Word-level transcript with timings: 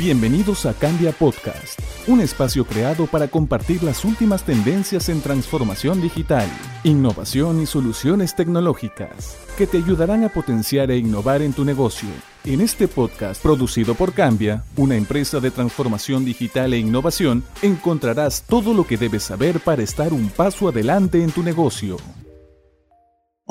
Bienvenidos 0.00 0.64
a 0.64 0.72
Cambia 0.72 1.12
Podcast, 1.12 1.78
un 2.06 2.22
espacio 2.22 2.64
creado 2.64 3.06
para 3.06 3.28
compartir 3.28 3.82
las 3.82 4.02
últimas 4.06 4.44
tendencias 4.44 5.10
en 5.10 5.20
transformación 5.20 6.00
digital, 6.00 6.48
innovación 6.84 7.60
y 7.60 7.66
soluciones 7.66 8.34
tecnológicas 8.34 9.36
que 9.58 9.66
te 9.66 9.76
ayudarán 9.76 10.24
a 10.24 10.30
potenciar 10.30 10.90
e 10.90 10.96
innovar 10.96 11.42
en 11.42 11.52
tu 11.52 11.66
negocio. 11.66 12.08
En 12.46 12.62
este 12.62 12.88
podcast 12.88 13.42
producido 13.42 13.94
por 13.94 14.14
Cambia, 14.14 14.64
una 14.78 14.96
empresa 14.96 15.38
de 15.38 15.50
transformación 15.50 16.24
digital 16.24 16.72
e 16.72 16.78
innovación, 16.78 17.44
encontrarás 17.60 18.44
todo 18.44 18.72
lo 18.72 18.86
que 18.86 18.96
debes 18.96 19.24
saber 19.24 19.60
para 19.60 19.82
estar 19.82 20.14
un 20.14 20.30
paso 20.30 20.66
adelante 20.70 21.22
en 21.22 21.30
tu 21.30 21.42
negocio. 21.42 21.98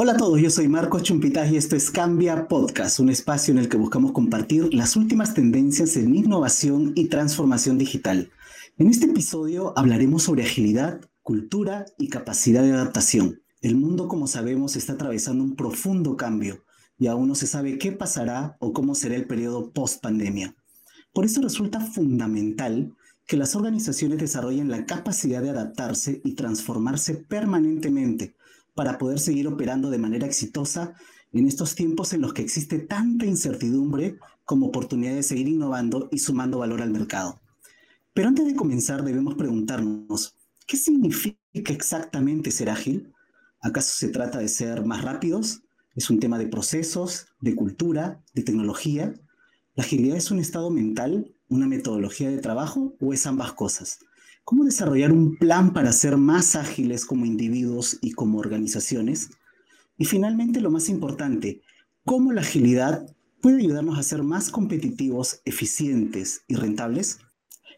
Hola 0.01 0.13
a 0.13 0.17
todos, 0.17 0.39
yo 0.39 0.49
soy 0.49 0.69
Marcos 0.69 1.03
Chumpitaz 1.03 1.51
y 1.51 1.57
esto 1.57 1.75
es 1.75 1.91
Cambia 1.91 2.47
Podcast, 2.47 3.01
un 3.01 3.09
espacio 3.09 3.51
en 3.51 3.57
el 3.57 3.67
que 3.67 3.75
buscamos 3.75 4.13
compartir 4.13 4.73
las 4.73 4.95
últimas 4.95 5.33
tendencias 5.33 5.97
en 5.97 6.15
innovación 6.15 6.93
y 6.95 7.09
transformación 7.09 7.77
digital. 7.77 8.31
En 8.77 8.87
este 8.87 9.07
episodio 9.07 9.77
hablaremos 9.77 10.23
sobre 10.23 10.43
agilidad, 10.43 11.01
cultura 11.21 11.83
y 11.97 12.07
capacidad 12.07 12.63
de 12.63 12.71
adaptación. 12.71 13.41
El 13.59 13.75
mundo, 13.75 14.07
como 14.07 14.27
sabemos, 14.27 14.77
está 14.77 14.93
atravesando 14.93 15.43
un 15.43 15.57
profundo 15.57 16.15
cambio 16.15 16.63
y 16.97 17.07
aún 17.07 17.27
no 17.27 17.35
se 17.35 17.45
sabe 17.45 17.77
qué 17.77 17.91
pasará 17.91 18.55
o 18.61 18.71
cómo 18.71 18.95
será 18.95 19.15
el 19.15 19.27
periodo 19.27 19.73
post 19.73 20.01
pandemia. 20.01 20.55
Por 21.11 21.25
eso 21.25 21.41
resulta 21.41 21.81
fundamental 21.81 22.95
que 23.27 23.35
las 23.35 23.53
organizaciones 23.53 24.19
desarrollen 24.19 24.71
la 24.71 24.85
capacidad 24.85 25.41
de 25.41 25.49
adaptarse 25.49 26.21
y 26.23 26.35
transformarse 26.35 27.15
permanentemente 27.15 28.37
para 28.79 28.97
poder 28.97 29.19
seguir 29.19 29.45
operando 29.45 29.89
de 29.89 29.97
manera 29.97 30.25
exitosa 30.25 30.93
en 31.33 31.47
estos 31.49 31.75
tiempos 31.75 32.13
en 32.13 32.21
los 32.21 32.31
que 32.33 32.41
existe 32.41 32.79
tanta 32.79 33.25
incertidumbre 33.25 34.17
como 34.45 34.67
oportunidad 34.67 35.15
de 35.15 35.23
seguir 35.23 35.49
innovando 35.49 36.07
y 36.13 36.19
sumando 36.19 36.59
valor 36.59 36.81
al 36.81 36.89
mercado. 36.89 37.41
Pero 38.13 38.29
antes 38.29 38.45
de 38.45 38.55
comenzar 38.55 39.03
debemos 39.03 39.35
preguntarnos, 39.35 40.37
¿qué 40.65 40.77
significa 40.77 41.73
exactamente 41.73 42.51
ser 42.51 42.69
ágil? 42.69 43.11
¿Acaso 43.61 43.97
se 43.97 44.07
trata 44.07 44.39
de 44.39 44.47
ser 44.47 44.85
más 44.85 45.03
rápidos? 45.03 45.61
¿Es 45.93 46.09
un 46.09 46.21
tema 46.21 46.37
de 46.37 46.47
procesos, 46.47 47.27
de 47.41 47.55
cultura, 47.55 48.23
de 48.33 48.43
tecnología? 48.43 49.13
¿La 49.75 49.83
agilidad 49.83 50.15
es 50.15 50.31
un 50.31 50.39
estado 50.39 50.69
mental, 50.69 51.35
una 51.49 51.67
metodología 51.67 52.29
de 52.29 52.37
trabajo 52.37 52.95
o 53.01 53.11
es 53.11 53.27
ambas 53.27 53.51
cosas? 53.51 53.99
¿Cómo 54.49 54.65
desarrollar 54.65 55.11
un 55.11 55.35
plan 55.35 55.73
para 55.73 55.91
ser 55.93 56.17
más 56.17 56.55
ágiles 56.55 57.05
como 57.05 57.23
individuos 57.27 57.99
y 58.01 58.13
como 58.13 58.39
organizaciones? 58.39 59.29
Y 59.95 60.05
finalmente, 60.05 60.59
lo 60.59 60.71
más 60.71 60.89
importante, 60.89 61.61
¿cómo 62.03 62.33
la 62.33 62.41
agilidad 62.41 63.05
puede 63.41 63.59
ayudarnos 63.59 63.99
a 63.99 64.01
ser 64.01 64.23
más 64.23 64.49
competitivos, 64.49 65.39
eficientes 65.45 66.41
y 66.47 66.55
rentables? 66.55 67.19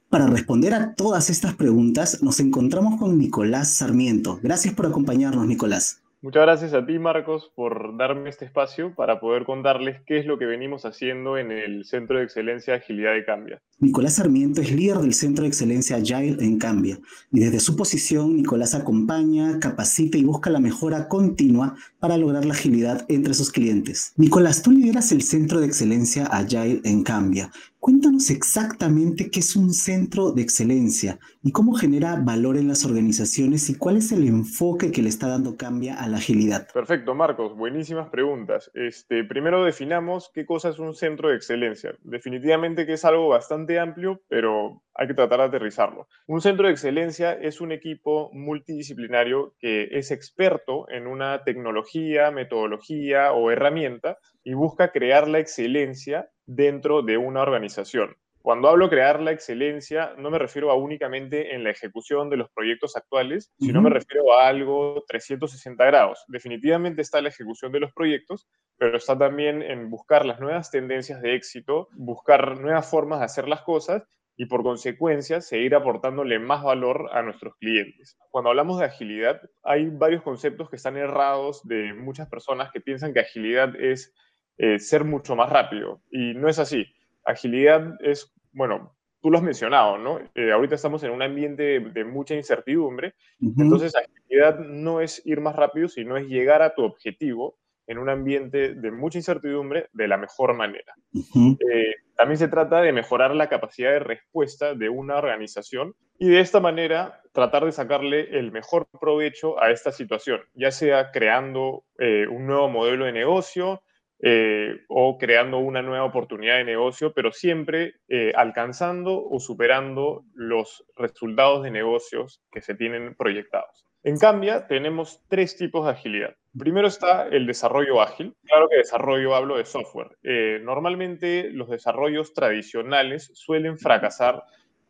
Para 0.09 0.27
responder 0.27 0.73
a 0.73 0.95
todas 0.95 1.29
estas 1.29 1.55
preguntas, 1.55 2.23
nos 2.23 2.39
encontramos 2.39 2.97
con 2.97 3.17
Nicolás 3.17 3.73
Sarmiento. 3.73 4.39
Gracias 4.41 4.73
por 4.73 4.85
acompañarnos, 4.85 5.45
Nicolás. 5.47 6.00
Muchas 6.23 6.43
gracias 6.43 6.73
a 6.75 6.85
ti, 6.85 6.99
Marcos, 6.99 7.51
por 7.55 7.97
darme 7.97 8.29
este 8.29 8.45
espacio 8.45 8.93
para 8.93 9.19
poder 9.19 9.43
contarles 9.43 10.01
qué 10.05 10.19
es 10.19 10.27
lo 10.27 10.37
que 10.37 10.45
venimos 10.45 10.85
haciendo 10.85 11.35
en 11.35 11.51
el 11.51 11.83
Centro 11.83 12.19
de 12.19 12.25
Excelencia 12.25 12.75
Agilidad 12.75 13.13
de 13.13 13.25
Cambia. 13.25 13.59
Nicolás 13.79 14.17
Sarmiento 14.17 14.61
es 14.61 14.71
líder 14.71 14.97
del 14.97 15.15
Centro 15.15 15.41
de 15.41 15.47
Excelencia 15.47 15.95
Agile 15.95 16.37
en 16.39 16.59
Cambia 16.59 16.99
y 17.31 17.39
desde 17.39 17.59
su 17.59 17.75
posición 17.75 18.35
Nicolás 18.37 18.75
acompaña, 18.75 19.59
capacita 19.59 20.19
y 20.19 20.23
busca 20.23 20.51
la 20.51 20.59
mejora 20.59 21.07
continua 21.07 21.73
para 21.99 22.17
lograr 22.17 22.45
la 22.45 22.53
agilidad 22.53 23.03
entre 23.09 23.33
sus 23.33 23.51
clientes. 23.51 24.13
Nicolás, 24.15 24.61
tú 24.61 24.69
lideras 24.69 25.11
el 25.11 25.23
Centro 25.23 25.59
de 25.59 25.65
Excelencia 25.65 26.27
Agile 26.27 26.81
en 26.83 27.01
Cambia. 27.01 27.49
Cuéntanos 27.81 28.29
exactamente 28.29 29.31
qué 29.31 29.39
es 29.39 29.55
un 29.55 29.73
centro 29.73 30.33
de 30.33 30.43
excelencia 30.43 31.17
y 31.41 31.51
cómo 31.51 31.73
genera 31.73 32.15
valor 32.15 32.55
en 32.55 32.67
las 32.67 32.85
organizaciones 32.85 33.71
y 33.71 33.75
cuál 33.75 33.97
es 33.97 34.11
el 34.11 34.27
enfoque 34.27 34.91
que 34.91 35.01
le 35.01 35.09
está 35.09 35.27
dando 35.27 35.57
Cambia 35.57 35.99
a 35.99 36.07
la 36.07 36.17
agilidad. 36.17 36.67
Perfecto, 36.71 37.15
Marcos, 37.15 37.57
buenísimas 37.57 38.09
preguntas. 38.09 38.69
Este, 38.75 39.23
primero 39.23 39.65
definamos 39.65 40.29
qué 40.31 40.45
cosa 40.45 40.69
es 40.69 40.77
un 40.77 40.93
centro 40.93 41.29
de 41.29 41.37
excelencia. 41.37 41.95
Definitivamente 42.03 42.85
que 42.85 42.93
es 42.93 43.03
algo 43.03 43.29
bastante 43.29 43.79
amplio, 43.79 44.21
pero 44.29 44.83
hay 44.93 45.07
que 45.07 45.15
tratar 45.15 45.39
de 45.39 45.45
aterrizarlo. 45.45 46.07
Un 46.27 46.39
centro 46.39 46.67
de 46.67 46.73
excelencia 46.73 47.33
es 47.33 47.61
un 47.61 47.71
equipo 47.71 48.29
multidisciplinario 48.31 49.55
que 49.57 49.89
es 49.91 50.11
experto 50.11 50.87
en 50.91 51.07
una 51.07 51.43
tecnología, 51.43 52.29
metodología 52.29 53.31
o 53.31 53.49
herramienta 53.49 54.19
y 54.43 54.53
busca 54.53 54.91
crear 54.91 55.27
la 55.27 55.39
excelencia 55.39 56.29
dentro 56.55 57.01
de 57.01 57.17
una 57.17 57.41
organización. 57.41 58.15
Cuando 58.41 58.69
hablo 58.69 58.89
crear 58.89 59.21
la 59.21 59.31
excelencia, 59.31 60.15
no 60.17 60.31
me 60.31 60.39
refiero 60.39 60.71
a 60.71 60.75
únicamente 60.75 61.53
en 61.53 61.63
la 61.63 61.69
ejecución 61.69 62.29
de 62.29 62.37
los 62.37 62.49
proyectos 62.49 62.97
actuales, 62.97 63.51
sino 63.59 63.83
me 63.83 63.91
refiero 63.91 64.33
a 64.33 64.47
algo 64.47 65.03
360 65.07 65.85
grados. 65.85 66.25
Definitivamente 66.27 67.03
está 67.03 67.21
la 67.21 67.29
ejecución 67.29 67.71
de 67.71 67.81
los 67.81 67.93
proyectos, 67.93 68.47
pero 68.77 68.97
está 68.97 69.15
también 69.15 69.61
en 69.61 69.91
buscar 69.91 70.25
las 70.25 70.39
nuevas 70.39 70.71
tendencias 70.71 71.21
de 71.21 71.35
éxito, 71.35 71.87
buscar 71.91 72.59
nuevas 72.59 72.89
formas 72.89 73.19
de 73.19 73.25
hacer 73.25 73.47
las 73.47 73.61
cosas 73.61 74.03
y 74.35 74.47
por 74.47 74.63
consecuencia 74.63 75.39
seguir 75.39 75.75
aportándole 75.75 76.39
más 76.39 76.63
valor 76.63 77.09
a 77.13 77.21
nuestros 77.21 77.55
clientes. 77.57 78.17
Cuando 78.31 78.49
hablamos 78.49 78.79
de 78.79 78.85
agilidad, 78.85 79.39
hay 79.61 79.85
varios 79.85 80.23
conceptos 80.23 80.67
que 80.67 80.77
están 80.77 80.97
errados 80.97 81.61
de 81.67 81.93
muchas 81.93 82.27
personas 82.27 82.71
que 82.71 82.81
piensan 82.81 83.13
que 83.13 83.19
agilidad 83.19 83.75
es 83.75 84.15
eh, 84.63 84.77
ser 84.77 85.03
mucho 85.03 85.35
más 85.35 85.49
rápido. 85.49 86.03
Y 86.11 86.35
no 86.35 86.47
es 86.47 86.59
así. 86.59 86.85
Agilidad 87.25 87.95
es, 87.99 88.31
bueno, 88.51 88.95
tú 89.19 89.31
lo 89.31 89.39
has 89.39 89.43
mencionado, 89.43 89.97
¿no? 89.97 90.19
Eh, 90.35 90.51
ahorita 90.51 90.75
estamos 90.75 91.01
en 91.01 91.09
un 91.09 91.23
ambiente 91.23 91.79
de, 91.79 92.05
mucha 92.05 92.35
incertidumbre. 92.35 93.15
Entonces, 93.39 93.91
agilidad 93.95 94.59
no 94.59 95.01
es 95.01 95.25
ir 95.25 95.41
más 95.41 95.55
rápido, 95.55 95.87
sino 95.87 96.15
es 96.15 96.27
llegar 96.27 96.61
a 96.61 96.75
tu 96.75 96.83
objetivo 96.83 97.57
en 97.87 97.97
un 97.97 98.07
ambiente 98.07 98.75
de 98.75 98.91
mucha 98.91 99.17
incertidumbre 99.17 99.89
de 99.93 100.07
la 100.07 100.17
mejor 100.17 100.53
manera. 100.53 100.93
Eh, 101.11 101.95
también 102.15 102.37
se 102.37 102.47
trata 102.47 102.83
de 102.83 102.93
mejorar 102.93 103.33
la 103.33 103.49
capacidad 103.49 103.89
de 103.89 103.99
respuesta 103.99 104.75
de 104.75 104.89
una 104.89 105.17
organización 105.17 105.95
y 106.19 106.29
de 106.29 106.39
esta 106.39 106.59
manera 106.59 107.19
tratar 107.33 107.65
de 107.65 107.71
sacarle 107.71 108.37
el 108.37 108.51
mejor 108.51 108.87
provecho 108.99 109.59
a 109.59 109.71
esta 109.71 109.91
situación, 109.91 110.39
ya 110.53 110.69
sea 110.69 111.09
creando 111.09 111.83
un 112.29 112.45
nuevo 112.45 112.69
modelo 112.69 113.05
de 113.05 113.11
negocio, 113.11 113.81
eh, 114.23 114.81
o 114.87 115.17
creando 115.17 115.57
una 115.57 115.81
nueva 115.81 116.05
oportunidad 116.05 116.57
de 116.57 116.63
negocio, 116.63 117.11
pero 117.13 117.31
siempre 117.31 117.95
eh, 118.07 118.31
alcanzando 118.35 119.23
o 119.27 119.39
superando 119.39 120.25
los 120.35 120.85
resultados 120.95 121.63
de 121.63 121.71
negocios 121.71 122.43
que 122.51 122.61
se 122.61 122.75
tienen 122.75 123.15
proyectados. 123.15 123.87
En 124.03 124.17
cambio, 124.17 124.63
tenemos 124.67 125.23
tres 125.27 125.57
tipos 125.57 125.85
de 125.85 125.91
agilidad. 125.91 126.35
Primero 126.57 126.87
está 126.87 127.27
el 127.27 127.45
desarrollo 127.45 128.01
ágil. 128.01 128.35
Claro 128.43 128.67
que 128.67 128.77
desarrollo 128.77 129.35
hablo 129.35 129.57
de 129.57 129.65
software. 129.65 130.17
Eh, 130.23 130.59
normalmente 130.61 131.49
los 131.51 131.69
desarrollos 131.69 132.33
tradicionales 132.33 133.31
suelen 133.33 133.77
fracasar 133.77 134.43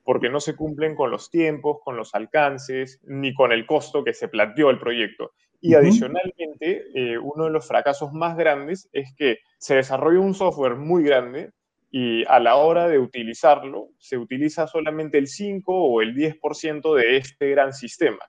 porque 0.04 0.30
no 0.30 0.40
se 0.40 0.56
cumplen 0.56 0.96
con 0.96 1.12
los 1.12 1.30
tiempos, 1.30 1.78
con 1.84 1.96
los 1.96 2.16
alcances, 2.16 3.00
ni 3.04 3.34
con 3.34 3.52
el 3.52 3.66
costo 3.66 4.04
que 4.04 4.14
se 4.14 4.30
planteó 4.30 4.70
el 4.70 4.80
proyecto. 4.80 5.32
Y 5.62 5.76
adicionalmente, 5.76 6.88
eh, 6.96 7.18
uno 7.20 7.46
de 7.46 7.52
los 7.52 7.68
fracasos 7.68 8.12
más 8.12 8.36
grandes 8.36 8.90
es 8.92 9.14
que 9.16 9.38
se 9.60 9.76
desarrolla 9.76 10.20
un 10.20 10.34
software 10.34 10.76
muy 10.76 11.04
grande 11.04 11.52
y 11.92 12.26
a 12.26 12.40
la 12.40 12.56
hora 12.56 12.88
de 12.88 12.98
utilizarlo, 12.98 13.90
se 14.00 14.18
utiliza 14.18 14.66
solamente 14.66 15.18
el 15.18 15.28
5 15.28 15.74
o 15.74 16.02
el 16.02 16.16
10% 16.16 16.96
de 16.96 17.18
este 17.18 17.52
gran 17.52 17.74
sistema. 17.74 18.26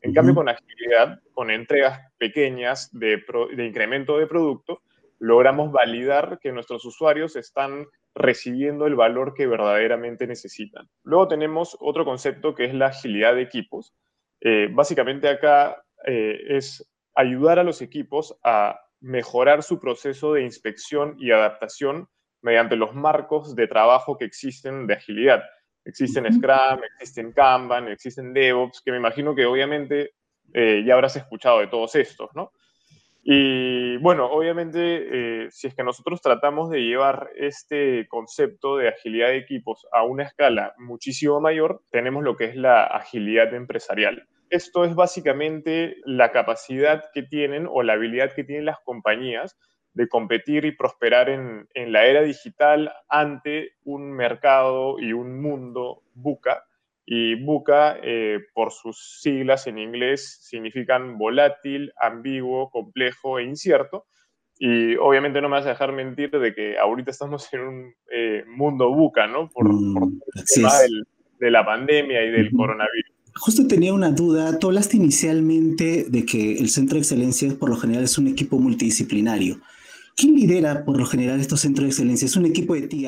En 0.00 0.12
cambio, 0.12 0.34
con 0.34 0.48
agilidad, 0.48 1.20
con 1.32 1.50
entregas 1.50 2.00
pequeñas 2.18 2.90
de, 2.92 3.22
de 3.54 3.64
incremento 3.64 4.18
de 4.18 4.26
producto, 4.26 4.82
logramos 5.20 5.70
validar 5.70 6.40
que 6.40 6.50
nuestros 6.50 6.84
usuarios 6.84 7.36
están 7.36 7.86
recibiendo 8.14 8.86
el 8.86 8.96
valor 8.96 9.34
que 9.34 9.46
verdaderamente 9.46 10.26
necesitan. 10.26 10.88
Luego 11.04 11.28
tenemos 11.28 11.76
otro 11.80 12.04
concepto 12.04 12.54
que 12.54 12.64
es 12.64 12.74
la 12.74 12.86
agilidad 12.86 13.34
de 13.34 13.42
equipos. 13.42 13.94
Eh, 14.40 14.68
básicamente 14.72 15.28
acá 15.28 15.81
eh, 16.06 16.38
es 16.48 16.88
ayudar 17.14 17.58
a 17.58 17.64
los 17.64 17.82
equipos 17.82 18.38
a 18.42 18.80
mejorar 19.00 19.62
su 19.62 19.80
proceso 19.80 20.34
de 20.34 20.42
inspección 20.42 21.16
y 21.18 21.32
adaptación 21.32 22.08
mediante 22.40 22.76
los 22.76 22.94
marcos 22.94 23.54
de 23.54 23.66
trabajo 23.66 24.16
que 24.16 24.24
existen 24.24 24.86
de 24.86 24.94
agilidad. 24.94 25.42
Existen 25.84 26.32
Scrum, 26.32 26.80
existen 26.94 27.32
Kanban, 27.32 27.88
existen 27.88 28.32
DevOps, 28.32 28.82
que 28.84 28.92
me 28.92 28.98
imagino 28.98 29.34
que 29.34 29.46
obviamente 29.46 30.14
eh, 30.54 30.84
ya 30.86 30.94
habrás 30.94 31.16
escuchado 31.16 31.60
de 31.60 31.66
todos 31.66 31.94
estos, 31.96 32.30
¿no? 32.34 32.52
Y 33.24 33.98
bueno, 33.98 34.26
obviamente, 34.26 35.44
eh, 35.44 35.50
si 35.50 35.68
es 35.68 35.74
que 35.74 35.84
nosotros 35.84 36.20
tratamos 36.20 36.70
de 36.70 36.80
llevar 36.80 37.30
este 37.36 38.08
concepto 38.08 38.76
de 38.76 38.88
agilidad 38.88 39.28
de 39.28 39.36
equipos 39.36 39.86
a 39.92 40.02
una 40.02 40.24
escala 40.24 40.74
muchísimo 40.76 41.40
mayor, 41.40 41.82
tenemos 41.90 42.24
lo 42.24 42.36
que 42.36 42.46
es 42.46 42.56
la 42.56 42.84
agilidad 42.84 43.54
empresarial. 43.54 44.26
Esto 44.52 44.84
es 44.84 44.94
básicamente 44.94 45.96
la 46.04 46.30
capacidad 46.30 47.04
que 47.14 47.22
tienen 47.22 47.66
o 47.66 47.82
la 47.82 47.94
habilidad 47.94 48.34
que 48.34 48.44
tienen 48.44 48.66
las 48.66 48.80
compañías 48.80 49.56
de 49.94 50.08
competir 50.08 50.66
y 50.66 50.76
prosperar 50.76 51.30
en, 51.30 51.66
la 51.74 52.04
era 52.04 52.20
digital 52.20 52.92
ante 53.08 53.70
un 53.84 54.12
mercado 54.12 55.00
y 55.00 55.14
un 55.14 55.40
mundo 55.40 56.02
buca. 56.12 56.64
Y 57.06 57.42
buca, 57.42 57.96
eh, 58.02 58.40
por 58.52 58.72
sus 58.72 59.22
siglas 59.22 59.66
en 59.66 59.78
inglés, 59.78 60.40
significan 60.42 61.16
volátil, 61.16 61.90
ambiguo, 61.98 62.68
complejo 62.68 63.38
e 63.38 63.44
incierto. 63.44 64.04
Y 64.58 64.96
obviamente 64.96 65.40
no 65.40 65.48
me 65.48 65.56
vas 65.56 65.64
a 65.66 65.70
dejar 65.70 65.92
mentir 65.92 66.30
de 66.30 66.54
que 66.54 66.78
ahorita 66.78 67.10
estamos 67.10 67.50
en 67.54 67.60
un 67.62 67.94
eh, 68.10 68.44
mundo 68.48 68.92
buca, 68.92 69.26
¿no? 69.26 69.48
Por, 69.48 69.72
mm, 69.72 70.20
el 70.34 70.44
tema 70.44 70.72
de 71.38 71.50
la 71.50 71.64
pandemia 71.64 72.22
y 72.22 72.30
del 72.30 72.50
coronavirus. 72.52 73.01
Justo 73.36 73.66
tenía 73.66 73.92
una 73.94 74.10
duda. 74.10 74.58
Tú 74.58 74.68
hablaste 74.68 74.96
inicialmente 74.96 76.04
de 76.08 76.24
que 76.24 76.58
el 76.58 76.68
Centro 76.68 76.96
de 76.96 77.00
Excelencia 77.00 77.52
por 77.58 77.70
lo 77.70 77.76
general 77.76 78.04
es 78.04 78.18
un 78.18 78.28
equipo 78.28 78.58
multidisciplinario. 78.58 79.60
¿Quién 80.14 80.34
lidera 80.34 80.84
por 80.84 80.98
lo 80.98 81.06
general 81.06 81.40
estos 81.40 81.60
centros 81.60 81.84
de 81.84 81.90
excelencia? 81.90 82.26
¿Es 82.26 82.36
un 82.36 82.44
equipo 82.44 82.74
de 82.74 82.86
TI 82.86 83.06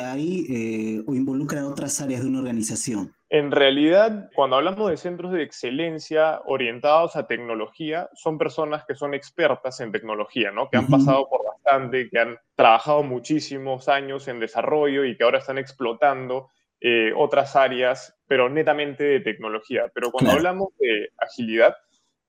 eh, 0.48 1.02
o 1.06 1.14
involucra 1.14 1.66
otras 1.66 2.00
áreas 2.00 2.22
de 2.22 2.28
una 2.28 2.38
organización? 2.38 3.14
En 3.28 3.50
realidad, 3.50 4.30
cuando 4.34 4.56
hablamos 4.56 4.90
de 4.90 4.96
centros 4.96 5.32
de 5.32 5.42
excelencia 5.42 6.40
orientados 6.46 7.16
a 7.16 7.26
tecnología, 7.26 8.08
son 8.14 8.38
personas 8.38 8.84
que 8.86 8.94
son 8.94 9.12
expertas 9.12 9.80
en 9.80 9.92
tecnología, 9.92 10.50
¿no? 10.50 10.70
Que 10.70 10.78
han 10.78 10.86
pasado 10.86 11.28
por 11.28 11.44
bastante, 11.44 12.08
que 12.08 12.18
han 12.18 12.38
trabajado 12.54 13.02
muchísimos 13.02 13.88
años 13.88 14.26
en 14.28 14.40
desarrollo 14.40 15.04
y 15.04 15.16
que 15.16 15.24
ahora 15.24 15.38
están 15.38 15.58
explotando 15.58 16.48
eh, 16.80 17.12
otras 17.16 17.56
áreas, 17.56 18.16
pero 18.26 18.48
netamente 18.48 19.04
de 19.04 19.20
tecnología. 19.20 19.90
Pero 19.94 20.10
cuando 20.10 20.32
hablamos 20.32 20.68
de 20.78 21.10
agilidad, 21.18 21.74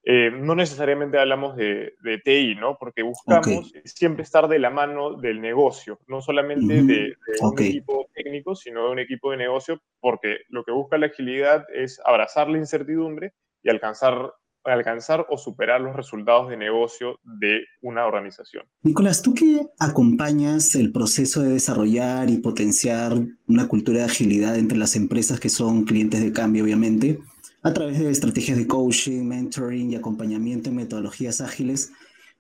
eh, 0.07 0.30
no 0.31 0.53
necesariamente 0.53 1.18
hablamos 1.18 1.56
de, 1.56 1.94
TI, 2.24 2.56
¿no? 2.56 2.77
Porque 2.77 3.01
buscamos 3.01 3.74
siempre 3.86 4.21
estar 4.21 4.47
de 4.47 4.59
la 4.59 4.69
mano 4.69 5.15
del 5.15 5.42
negocio, 5.42 6.00
no 6.07 6.21
solamente 6.21 6.83
de, 6.83 7.15
un 7.42 7.59
equipo 7.59 8.07
técnico, 8.13 8.56
sino 8.56 8.86
de 8.86 8.92
un 8.92 9.00
equipo 9.00 9.31
de 9.31 9.38
negocio, 9.38 9.81
porque 10.00 10.42
lo 10.50 10.63
que 10.63 10.71
busca 10.71 11.00
la 11.00 11.07
agilidad 11.07 11.65
es 11.74 12.00
abrazar 12.06 12.50
la 12.50 12.59
incertidumbre 12.59 13.33
y 13.63 13.71
alcanzar 13.71 14.31
alcanzar 14.66 15.26
o 15.30 15.38
superar 15.38 15.82
los 15.82 15.96
resultados 15.96 16.50
de 16.50 16.58
negocio 16.58 17.20
de 17.24 17.66
una 17.82 18.06
organización. 18.06 18.66
Nicolás, 18.82 19.22
tú 19.22 19.34
que 19.34 19.62
acompañas 19.80 20.76
el 20.76 20.92
proceso 20.92 21.42
de 21.42 21.50
desarrollar 21.50 22.30
y 22.30 22.38
potenciar 22.38 23.14
una 23.48 23.68
cultura 23.68 24.00
de 24.00 24.06
agilidad 24.06 24.58
entre 24.58 24.78
las 24.78 24.96
empresas 24.96 25.40
que 25.40 25.50
son 25.50 25.84
clientes 25.86 26.22
de 26.22 26.32
cambio, 26.32 26.64
obviamente, 26.64 27.20
a 27.64 27.74
través 27.74 28.00
de 28.00 28.10
estrategias 28.10 28.58
de 28.58 28.68
coaching, 28.68 29.24
mentoring 29.24 29.92
y 29.92 29.96
acompañamiento 29.96 30.70
en 30.70 30.76
metodologías 30.76 31.42
ágiles. 31.42 31.92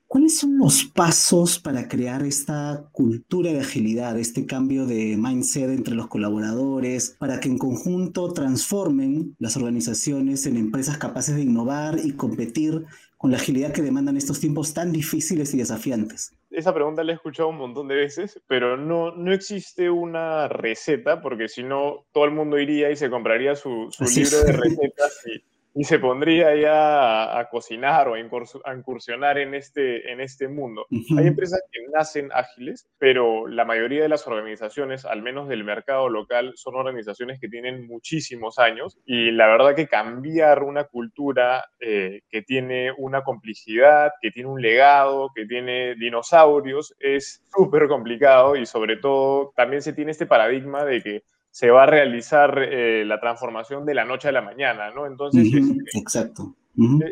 ¿Cuáles 0.07 0.37
son 0.37 0.57
los 0.57 0.85
pasos 0.85 1.59
para 1.59 1.87
crear 1.87 2.23
esta 2.23 2.87
cultura 2.91 3.51
de 3.51 3.59
agilidad, 3.59 4.17
este 4.17 4.45
cambio 4.45 4.85
de 4.85 5.17
mindset 5.17 5.69
entre 5.69 5.95
los 5.95 6.07
colaboradores, 6.07 7.15
para 7.19 7.39
que 7.39 7.49
en 7.49 7.57
conjunto 7.57 8.31
transformen 8.31 9.35
las 9.39 9.57
organizaciones 9.57 10.45
en 10.45 10.57
empresas 10.57 10.97
capaces 10.97 11.35
de 11.35 11.41
innovar 11.41 11.99
y 12.03 12.13
competir 12.13 12.85
con 13.17 13.31
la 13.31 13.37
agilidad 13.37 13.73
que 13.73 13.81
demandan 13.81 14.17
estos 14.17 14.39
tiempos 14.39 14.73
tan 14.73 14.91
difíciles 14.91 15.53
y 15.53 15.57
desafiantes? 15.57 16.33
esa 16.55 16.73
pregunta 16.73 17.03
la 17.03 17.11
he 17.11 17.15
escuchado 17.15 17.49
un 17.49 17.57
montón 17.57 17.87
de 17.87 17.95
veces, 17.95 18.41
pero 18.47 18.77
no, 18.77 19.11
no 19.11 19.33
existe 19.33 19.89
una 19.89 20.47
receta, 20.47 21.21
porque 21.21 21.49
si 21.49 21.63
no, 21.63 22.05
todo 22.13 22.25
el 22.25 22.31
mundo 22.31 22.57
iría 22.57 22.89
y 22.91 22.95
se 22.95 23.09
compraría 23.09 23.55
su, 23.55 23.87
su 23.91 24.05
libro 24.05 24.39
de 24.43 24.51
recetas 24.53 25.21
y 25.27 25.43
y 25.77 25.83
se 25.83 25.99
pondría 25.99 26.55
ya 26.55 27.37
a, 27.37 27.49
cocinar 27.49 28.07
o 28.07 28.13
a, 28.13 28.73
incursionar 28.73 29.37
en 29.37 29.53
este, 29.53 30.09
en 30.09 30.21
este 30.21 30.47
mundo. 30.47 30.87
Hay 31.17 31.27
empresas 31.27 31.61
que 31.69 31.81
nacen 31.93 32.29
ágiles, 32.33 32.87
pero 32.97 33.45
la 33.47 33.65
mayoría 33.65 34.01
de 34.01 34.07
las 34.07 34.25
organizaciones, 34.25 35.03
al 35.03 35.21
menos 35.21 35.49
del 35.49 35.65
mercado 35.65 36.07
local, 36.07 36.53
son 36.55 36.75
organizaciones 36.75 37.41
que 37.41 37.49
tienen 37.49 37.87
muchísimos 37.87 38.57
años 38.57 38.97
y 39.05 39.31
la 39.31 39.47
verdad 39.47 39.75
que 39.75 39.89
cambiar 39.89 40.63
una 40.63 40.85
cultura 40.85 41.65
eh, 41.81 42.21
que 42.29 42.41
tiene 42.41 42.93
una 42.97 43.23
complicidad, 43.23 44.13
que 44.21 44.31
tiene 44.31 44.47
un 44.47 44.61
legado, 44.61 45.29
que 45.35 45.45
tiene 45.45 45.95
dinosaurios, 45.95 46.95
es 46.99 47.43
súper 47.53 47.89
complicado 47.89 48.55
y 48.55 48.65
sobre 48.65 48.95
todo 48.95 49.51
también 49.57 49.81
se 49.81 49.91
tiene 49.91 50.11
este 50.11 50.25
paradigma 50.25 50.85
de 50.85 51.01
que 51.01 51.23
se 51.55 51.71
va 51.71 51.83
a 51.83 51.85
realizar 51.85 52.61
eh, 52.63 53.05
la 53.05 53.17
transformación 53.17 53.85
de 53.85 53.93
la 53.93 54.03
noche 54.03 54.27
a 54.27 54.33
la 54.33 54.41
mañana, 54.41 54.91
¿no? 54.91 55.05
Entonces, 55.07 55.47
es, 55.53 55.95
exacto. 55.95 56.53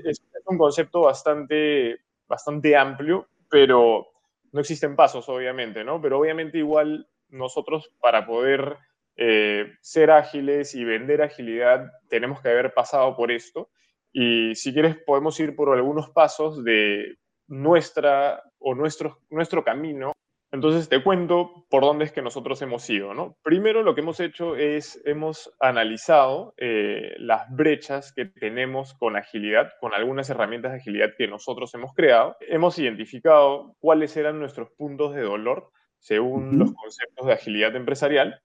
es, 0.03 0.21
un 0.47 0.57
concepto 0.57 0.99
bastante, 0.99 2.01
bastante 2.27 2.75
amplio, 2.75 3.29
pero 3.49 4.05
no 4.51 4.59
existen 4.59 4.97
pasos, 4.97 5.29
obviamente, 5.29 5.85
¿no? 5.85 6.01
Pero 6.01 6.19
obviamente 6.19 6.57
igual 6.57 7.07
nosotros 7.29 7.89
para 8.01 8.25
poder 8.25 8.79
eh, 9.15 9.77
ser 9.79 10.11
ágiles 10.11 10.75
y 10.75 10.83
vender 10.83 11.21
agilidad 11.21 11.89
tenemos 12.09 12.41
que 12.41 12.49
haber 12.49 12.73
pasado 12.73 13.15
por 13.15 13.31
esto. 13.31 13.69
Y 14.11 14.55
si 14.55 14.73
quieres 14.73 14.97
podemos 15.05 15.39
ir 15.39 15.55
por 15.55 15.73
algunos 15.73 16.09
pasos 16.09 16.65
de 16.65 17.17
nuestra 17.47 18.43
o 18.59 18.75
nuestro, 18.75 19.21
nuestro 19.29 19.63
camino 19.63 20.11
entonces 20.53 20.87
te 20.87 21.01
cuento 21.01 21.65
por 21.67 21.81
dónde 21.81 22.05
es 22.05 22.11
que 22.11 22.21
nosotros 22.21 22.61
hemos 22.61 22.87
ido. 22.87 23.15
¿no? 23.15 23.35
Primero 23.41 23.81
lo 23.81 23.95
que 23.95 24.01
hemos 24.01 24.19
hecho 24.19 24.55
es, 24.55 25.01
hemos 25.03 25.51
analizado 25.59 26.53
eh, 26.57 27.15
las 27.17 27.49
brechas 27.49 28.13
que 28.13 28.25
tenemos 28.25 28.93
con 28.93 29.15
agilidad, 29.15 29.71
con 29.79 29.95
algunas 29.95 30.29
herramientas 30.29 30.71
de 30.71 30.77
agilidad 30.77 31.09
que 31.17 31.27
nosotros 31.27 31.73
hemos 31.73 31.91
creado. 31.95 32.37
Hemos 32.39 32.77
identificado 32.77 33.75
cuáles 33.79 34.15
eran 34.15 34.37
nuestros 34.37 34.69
puntos 34.77 35.15
de 35.15 35.21
dolor 35.21 35.71
según 35.97 36.59
los 36.59 36.71
conceptos 36.73 37.25
de 37.25 37.33
agilidad 37.33 37.75
empresarial. 37.75 38.39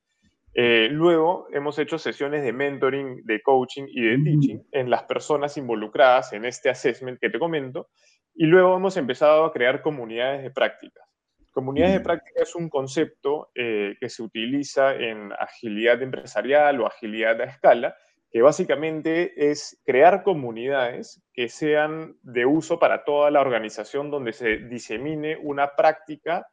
Eh, 0.55 0.89
luego 0.91 1.47
hemos 1.53 1.79
hecho 1.79 1.99
sesiones 1.99 2.43
de 2.43 2.55
mentoring, 2.55 3.23
de 3.27 3.43
coaching 3.43 3.85
y 3.87 4.01
de 4.01 4.19
teaching 4.25 4.63
en 4.73 4.89
las 4.89 5.03
personas 5.03 5.59
involucradas 5.59 6.33
en 6.33 6.47
este 6.47 6.71
assessment 6.71 7.21
que 7.21 7.29
te 7.29 7.39
comento. 7.39 7.91
Y 8.35 8.47
luego 8.47 8.77
hemos 8.77 8.97
empezado 8.97 9.45
a 9.45 9.53
crear 9.53 9.83
comunidades 9.83 10.43
de 10.43 10.51
prácticas. 10.51 11.08
Comunidades 11.51 11.95
de 11.95 12.01
práctica 12.01 12.43
es 12.43 12.55
un 12.55 12.69
concepto 12.69 13.51
eh, 13.55 13.97
que 14.01 14.09
se 14.09 14.23
utiliza 14.23 14.95
en 14.95 15.33
agilidad 15.33 16.01
empresarial 16.03 16.81
o 16.81 16.87
agilidad 16.87 17.41
a 17.41 17.45
escala, 17.45 17.97
que 18.31 18.43
básicamente 18.43 19.51
es 19.51 19.81
crear 19.85 20.23
comunidades 20.23 21.23
que 21.33 21.49
sean 21.49 22.17
de 22.23 22.45
uso 22.45 22.79
para 22.79 23.05
toda 23.05 23.31
la 23.31 23.41
organización 23.41 24.11
donde 24.11 24.33
se 24.33 24.59
disemine 24.59 25.39
una 25.43 25.75
práctica 25.75 26.47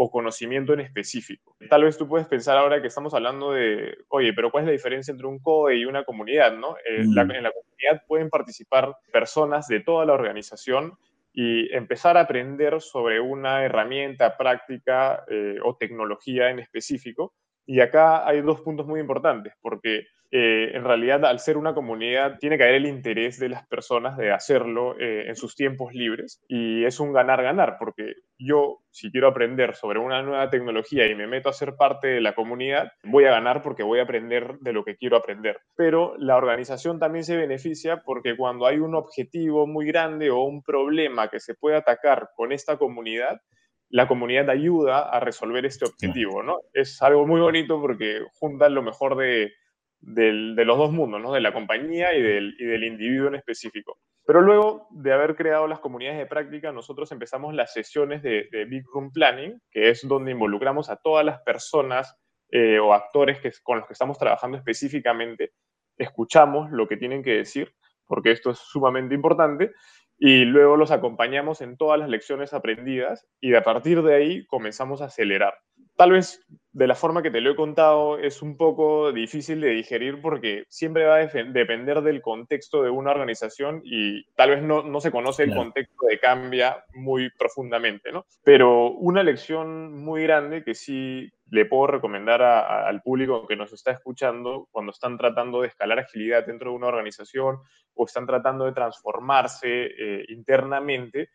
o 0.00 0.10
conocimiento 0.10 0.72
en 0.72 0.80
específico. 0.80 1.56
Tal 1.68 1.82
vez 1.82 1.98
tú 1.98 2.08
puedes 2.08 2.28
pensar 2.28 2.56
ahora 2.56 2.80
que 2.80 2.86
estamos 2.86 3.14
hablando 3.14 3.50
de, 3.50 3.96
oye, 4.08 4.32
pero 4.32 4.50
¿cuál 4.50 4.62
es 4.62 4.66
la 4.66 4.72
diferencia 4.72 5.10
entre 5.10 5.26
un 5.26 5.40
COE 5.40 5.76
y 5.76 5.84
una 5.84 6.04
comunidad? 6.04 6.56
¿no? 6.56 6.76
Eh, 6.78 7.00
en 7.00 7.14
la 7.14 7.24
comunidad 7.24 8.02
pueden 8.06 8.30
participar 8.30 8.94
personas 9.12 9.66
de 9.66 9.80
toda 9.80 10.06
la 10.06 10.12
organización 10.12 10.96
y 11.40 11.72
empezar 11.72 12.16
a 12.16 12.22
aprender 12.22 12.80
sobre 12.80 13.20
una 13.20 13.64
herramienta, 13.64 14.36
práctica 14.36 15.24
eh, 15.28 15.60
o 15.62 15.76
tecnología 15.76 16.50
en 16.50 16.58
específico. 16.58 17.32
Y 17.70 17.80
acá 17.80 18.26
hay 18.26 18.40
dos 18.40 18.62
puntos 18.62 18.86
muy 18.86 18.98
importantes, 18.98 19.52
porque 19.60 20.06
eh, 20.30 20.70
en 20.72 20.84
realidad 20.84 21.22
al 21.26 21.38
ser 21.38 21.58
una 21.58 21.74
comunidad 21.74 22.38
tiene 22.38 22.56
que 22.56 22.64
haber 22.64 22.76
el 22.76 22.86
interés 22.86 23.38
de 23.38 23.50
las 23.50 23.66
personas 23.66 24.16
de 24.16 24.32
hacerlo 24.32 24.98
eh, 24.98 25.24
en 25.28 25.36
sus 25.36 25.54
tiempos 25.54 25.92
libres 25.92 26.42
y 26.48 26.84
es 26.86 26.98
un 26.98 27.12
ganar-ganar, 27.12 27.76
porque 27.78 28.14
yo 28.38 28.78
si 28.90 29.10
quiero 29.10 29.28
aprender 29.28 29.74
sobre 29.74 29.98
una 29.98 30.22
nueva 30.22 30.48
tecnología 30.48 31.06
y 31.06 31.14
me 31.14 31.26
meto 31.26 31.50
a 31.50 31.52
ser 31.52 31.76
parte 31.76 32.08
de 32.08 32.22
la 32.22 32.34
comunidad, 32.34 32.90
voy 33.04 33.26
a 33.26 33.32
ganar 33.32 33.60
porque 33.60 33.82
voy 33.82 33.98
a 33.98 34.04
aprender 34.04 34.58
de 34.60 34.72
lo 34.72 34.82
que 34.82 34.96
quiero 34.96 35.18
aprender. 35.18 35.60
Pero 35.76 36.14
la 36.16 36.38
organización 36.38 36.98
también 36.98 37.24
se 37.24 37.36
beneficia 37.36 38.02
porque 38.02 38.34
cuando 38.34 38.64
hay 38.64 38.78
un 38.78 38.94
objetivo 38.94 39.66
muy 39.66 39.84
grande 39.84 40.30
o 40.30 40.42
un 40.42 40.62
problema 40.62 41.28
que 41.28 41.38
se 41.38 41.54
puede 41.54 41.76
atacar 41.76 42.30
con 42.34 42.52
esta 42.52 42.78
comunidad, 42.78 43.42
la 43.90 44.06
comunidad 44.06 44.50
ayuda 44.50 45.08
a 45.08 45.20
resolver 45.20 45.64
este 45.64 45.86
objetivo, 45.86 46.42
¿no? 46.42 46.60
Es 46.72 47.00
algo 47.02 47.26
muy 47.26 47.40
bonito 47.40 47.80
porque 47.80 48.20
juntan 48.34 48.74
lo 48.74 48.82
mejor 48.82 49.16
de, 49.16 49.52
los 50.00 50.78
dos 50.78 50.92
mundos, 50.92 51.20
¿no? 51.20 51.32
De 51.32 51.40
la 51.40 51.52
compañía 51.52 52.14
y 52.14 52.22
del, 52.22 52.54
y 52.58 52.64
del 52.64 52.84
individuo 52.84 53.28
en 53.28 53.36
específico. 53.36 53.98
Pero 54.28 54.42
luego 54.42 54.88
de 54.90 55.14
haber 55.14 55.34
creado 55.36 55.66
las 55.66 55.80
comunidades 55.80 56.18
de 56.18 56.26
práctica, 56.26 56.70
nosotros 56.70 57.10
empezamos 57.12 57.54
las 57.54 57.72
sesiones 57.72 58.22
de, 58.22 58.66
Big 58.68 58.84
Room 58.92 59.10
Planning, 59.10 59.58
que 59.70 59.88
es 59.88 60.06
donde 60.06 60.32
involucramos 60.32 60.90
a 60.90 60.96
todas 60.96 61.24
las 61.24 61.40
personas 61.40 62.14
eh, 62.50 62.78
o 62.78 62.92
actores 62.92 63.40
que, 63.40 63.50
con 63.62 63.78
los 63.78 63.86
que 63.86 63.94
estamos 63.94 64.18
trabajando 64.18 64.58
específicamente, 64.58 65.52
escuchamos 65.96 66.70
lo 66.70 66.86
que 66.86 66.98
tienen 66.98 67.22
que 67.22 67.36
decir, 67.36 67.74
porque 68.06 68.32
esto 68.32 68.50
es 68.50 68.58
sumamente 68.58 69.14
importante, 69.14 69.72
y 70.18 70.44
luego 70.44 70.76
los 70.76 70.90
acompañamos 70.90 71.60
en 71.60 71.76
todas 71.76 71.98
las 71.98 72.08
lecciones 72.08 72.52
aprendidas 72.52 73.26
y 73.40 73.54
a 73.54 73.62
partir 73.62 74.02
de 74.02 74.14
ahí 74.14 74.46
comenzamos 74.46 75.00
a 75.00 75.06
acelerar. 75.06 75.54
Tal 75.96 76.12
vez 76.12 76.44
de 76.72 76.86
la 76.86 76.94
forma 76.94 77.22
que 77.22 77.30
te 77.30 77.40
lo 77.40 77.50
he 77.50 77.56
contado 77.56 78.18
es 78.18 78.40
un 78.42 78.56
poco 78.56 79.12
difícil 79.12 79.60
de 79.60 79.70
digerir 79.70 80.20
porque 80.20 80.64
siempre 80.68 81.04
va 81.04 81.16
a 81.16 81.26
depender 81.26 82.02
del 82.02 82.22
contexto 82.22 82.82
de 82.82 82.90
una 82.90 83.10
organización 83.10 83.80
y 83.84 84.24
tal 84.34 84.50
vez 84.50 84.62
no, 84.62 84.82
no 84.82 85.00
se 85.00 85.10
conoce 85.10 85.44
el 85.44 85.54
contexto 85.54 86.06
de 86.06 86.20
Cambia 86.20 86.84
muy 86.94 87.30
profundamente, 87.36 88.12
¿no? 88.12 88.26
Pero 88.44 88.90
una 88.90 89.22
lección 89.22 89.92
muy 89.92 90.22
grande 90.22 90.62
que 90.62 90.74
sí 90.74 91.32
le 91.50 91.64
puedo 91.64 91.86
recomendar 91.86 92.42
al 92.42 93.02
público 93.02 93.46
que 93.46 93.56
nos 93.56 93.72
está 93.72 93.92
escuchando 93.92 94.68
cuando 94.70 94.92
están 94.92 95.16
tratando 95.16 95.62
de 95.62 95.68
escalar 95.68 95.98
agilidad 95.98 96.46
dentro 96.46 96.70
de 96.70 96.76
una 96.76 96.88
organización 96.88 97.58
o 97.94 98.04
están 98.04 98.26
tratando 98.26 98.64
de 98.64 98.72
transformarse 98.72 99.86
eh, 99.86 100.24
internamente 100.28 101.30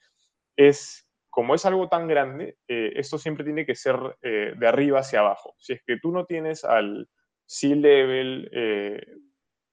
es 0.56 1.10
como 1.30 1.56
es 1.56 1.66
algo 1.66 1.90
tan 1.90 2.08
grande, 2.08 2.58
eh, 2.68 2.94
esto 2.96 3.18
siempre 3.18 3.44
tiene 3.44 3.66
que 3.66 3.74
ser 3.74 3.96
eh, 4.22 4.54
de 4.56 4.68
arriba 4.68 5.00
hacia 5.00 5.22
abajo. 5.22 5.56
Si 5.58 5.74
es 5.74 5.82
que 5.84 5.98
tú 5.98 6.12
no 6.12 6.26
tienes 6.26 6.64
al 6.64 7.10
C-level 7.48 8.50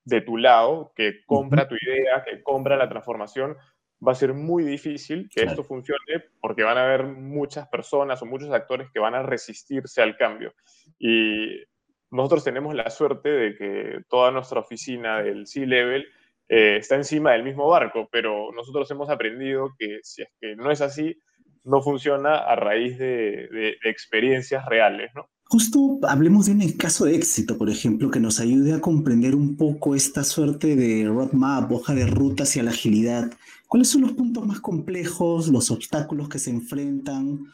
de 0.02 0.20
tu 0.22 0.38
lado 0.38 0.92
que 0.96 1.22
compra 1.26 1.68
tu 1.68 1.74
idea, 1.74 2.24
que 2.24 2.42
compra 2.42 2.78
la 2.78 2.88
transformación, 2.88 3.58
va 4.06 4.12
a 4.12 4.14
ser 4.14 4.32
muy 4.32 4.64
difícil 4.64 5.28
que 5.28 5.42
esto 5.42 5.62
funcione 5.62 6.24
porque 6.40 6.62
van 6.62 6.78
a 6.78 6.84
haber 6.84 7.04
muchas 7.04 7.68
personas 7.68 8.22
o 8.22 8.26
muchos 8.26 8.50
actores 8.50 8.88
que 8.92 9.00
van 9.00 9.14
a 9.14 9.22
resistirse 9.22 10.00
al 10.00 10.16
cambio. 10.16 10.54
Y 10.98 11.62
nosotros 12.10 12.44
tenemos 12.44 12.74
la 12.74 12.90
suerte 12.90 13.28
de 13.28 13.56
que 13.56 14.00
toda 14.08 14.30
nuestra 14.30 14.60
oficina 14.60 15.22
del 15.22 15.46
C-level 15.46 16.06
está 16.48 16.96
encima 16.96 17.32
del 17.32 17.44
mismo 17.44 17.68
barco, 17.68 18.08
pero 18.10 18.50
nosotros 18.52 18.90
hemos 18.90 19.08
aprendido 19.08 19.70
que 19.78 20.00
si 20.02 20.22
es 20.22 20.28
que 20.40 20.56
no 20.56 20.70
es 20.72 20.80
así, 20.80 21.16
no 21.62 21.80
funciona 21.82 22.38
a 22.38 22.56
raíz 22.56 22.98
de, 22.98 23.78
experiencias 23.84 24.66
reales, 24.66 25.10
¿no? 25.14 25.28
Justo 25.52 25.98
hablemos 26.04 26.46
de 26.46 26.52
un 26.52 26.60
caso 26.74 27.06
de 27.06 27.16
éxito, 27.16 27.58
por 27.58 27.70
ejemplo, 27.70 28.08
que 28.08 28.20
nos 28.20 28.38
ayude 28.38 28.72
a 28.72 28.80
comprender 28.80 29.34
un 29.34 29.56
poco 29.56 29.96
esta 29.96 30.22
suerte 30.22 30.76
de 30.76 31.08
roadmap, 31.08 31.72
hoja 31.72 31.92
de 31.92 32.06
ruta 32.06 32.44
hacia 32.44 32.62
la 32.62 32.70
agilidad. 32.70 33.32
¿Cuáles 33.66 33.88
son 33.88 34.02
los 34.02 34.12
puntos 34.12 34.46
más 34.46 34.60
complejos, 34.60 35.48
los 35.48 35.72
obstáculos 35.72 36.28
que 36.28 36.38
se 36.38 36.50
enfrentan? 36.50 37.46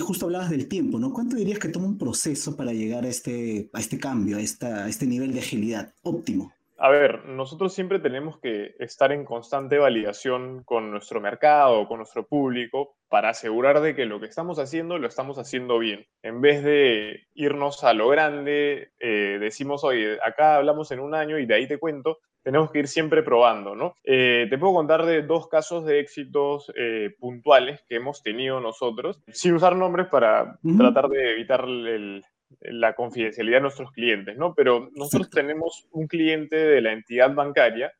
Justo 0.00 0.26
hablabas 0.26 0.50
del 0.50 0.68
tiempo, 0.68 0.98
¿no? 0.98 1.10
¿Cuánto 1.10 1.36
dirías 1.36 1.58
que 1.58 1.70
toma 1.70 1.86
un 1.86 1.96
proceso 1.96 2.54
para 2.54 2.74
llegar 2.74 3.06
a 3.06 3.08
este, 3.08 3.70
a 3.72 3.80
este 3.80 3.98
cambio, 3.98 4.36
a, 4.36 4.42
esta, 4.42 4.84
a 4.84 4.88
este 4.90 5.06
nivel 5.06 5.32
de 5.32 5.40
agilidad 5.40 5.94
óptimo? 6.02 6.52
A 6.82 6.88
ver, 6.88 7.26
nosotros 7.26 7.72
siempre 7.72 8.00
tenemos 8.00 8.40
que 8.40 8.74
estar 8.80 9.12
en 9.12 9.24
constante 9.24 9.78
validación 9.78 10.64
con 10.64 10.90
nuestro 10.90 11.20
mercado, 11.20 11.86
con 11.86 11.98
nuestro 11.98 12.26
público, 12.26 12.96
para 13.08 13.28
asegurar 13.28 13.80
de 13.80 13.94
que 13.94 14.04
lo 14.04 14.18
que 14.18 14.26
estamos 14.26 14.58
haciendo 14.58 14.98
lo 14.98 15.06
estamos 15.06 15.38
haciendo 15.38 15.78
bien. 15.78 16.04
En 16.24 16.40
vez 16.40 16.64
de 16.64 17.20
irnos 17.34 17.84
a 17.84 17.92
lo 17.92 18.08
grande, 18.08 18.90
eh, 18.98 19.38
decimos, 19.40 19.84
oye, 19.84 20.18
acá 20.26 20.56
hablamos 20.56 20.90
en 20.90 20.98
un 20.98 21.14
año 21.14 21.38
y 21.38 21.46
de 21.46 21.54
ahí 21.54 21.68
te 21.68 21.78
cuento, 21.78 22.18
tenemos 22.42 22.72
que 22.72 22.80
ir 22.80 22.88
siempre 22.88 23.22
probando, 23.22 23.76
¿no? 23.76 23.94
Eh, 24.02 24.48
te 24.50 24.58
puedo 24.58 24.74
contar 24.74 25.06
de 25.06 25.22
dos 25.22 25.46
casos 25.46 25.84
de 25.86 26.00
éxitos 26.00 26.72
eh, 26.74 27.14
puntuales 27.16 27.84
que 27.88 27.94
hemos 27.94 28.24
tenido 28.24 28.58
nosotros, 28.58 29.22
sin 29.28 29.54
usar 29.54 29.76
nombres 29.76 30.08
para 30.08 30.58
tratar 30.76 31.08
de 31.10 31.30
evitar 31.30 31.64
el, 31.64 32.24
la 32.60 32.94
confidencialidad 32.94 33.58
de 33.58 33.62
nuestros 33.62 33.92
clientes, 33.92 34.36
¿no? 34.36 34.54
Pero 34.54 34.90
nosotros 34.94 35.30
tenemos 35.30 35.86
un 35.92 36.06
cliente 36.06 36.56
de 36.56 36.80
la 36.80 36.92
entidad 36.92 37.34
bancaria 37.34 37.92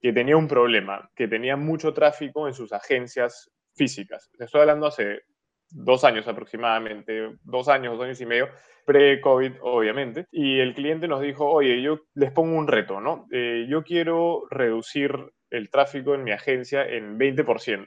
que 0.00 0.12
tenía 0.12 0.36
un 0.36 0.48
problema, 0.48 1.10
que 1.14 1.28
tenía 1.28 1.56
mucho 1.56 1.92
tráfico 1.92 2.46
en 2.46 2.54
sus 2.54 2.72
agencias 2.72 3.50
físicas. 3.74 4.30
Estoy 4.38 4.60
hablando 4.62 4.86
hace 4.86 5.22
dos 5.70 6.04
años 6.04 6.26
aproximadamente, 6.28 7.36
dos 7.42 7.68
años, 7.68 7.96
dos 7.96 8.04
años 8.04 8.20
y 8.20 8.26
medio, 8.26 8.48
pre-COVID, 8.84 9.52
obviamente. 9.60 10.26
Y 10.30 10.60
el 10.60 10.74
cliente 10.74 11.08
nos 11.08 11.20
dijo, 11.20 11.46
oye, 11.46 11.82
yo 11.82 12.00
les 12.14 12.32
pongo 12.32 12.56
un 12.56 12.68
reto, 12.68 13.00
¿no? 13.00 13.26
Eh, 13.30 13.66
yo 13.68 13.82
quiero 13.82 14.44
reducir 14.50 15.12
el 15.50 15.70
tráfico 15.70 16.14
en 16.14 16.24
mi 16.24 16.32
agencia 16.32 16.86
en 16.86 17.18
20%. 17.18 17.86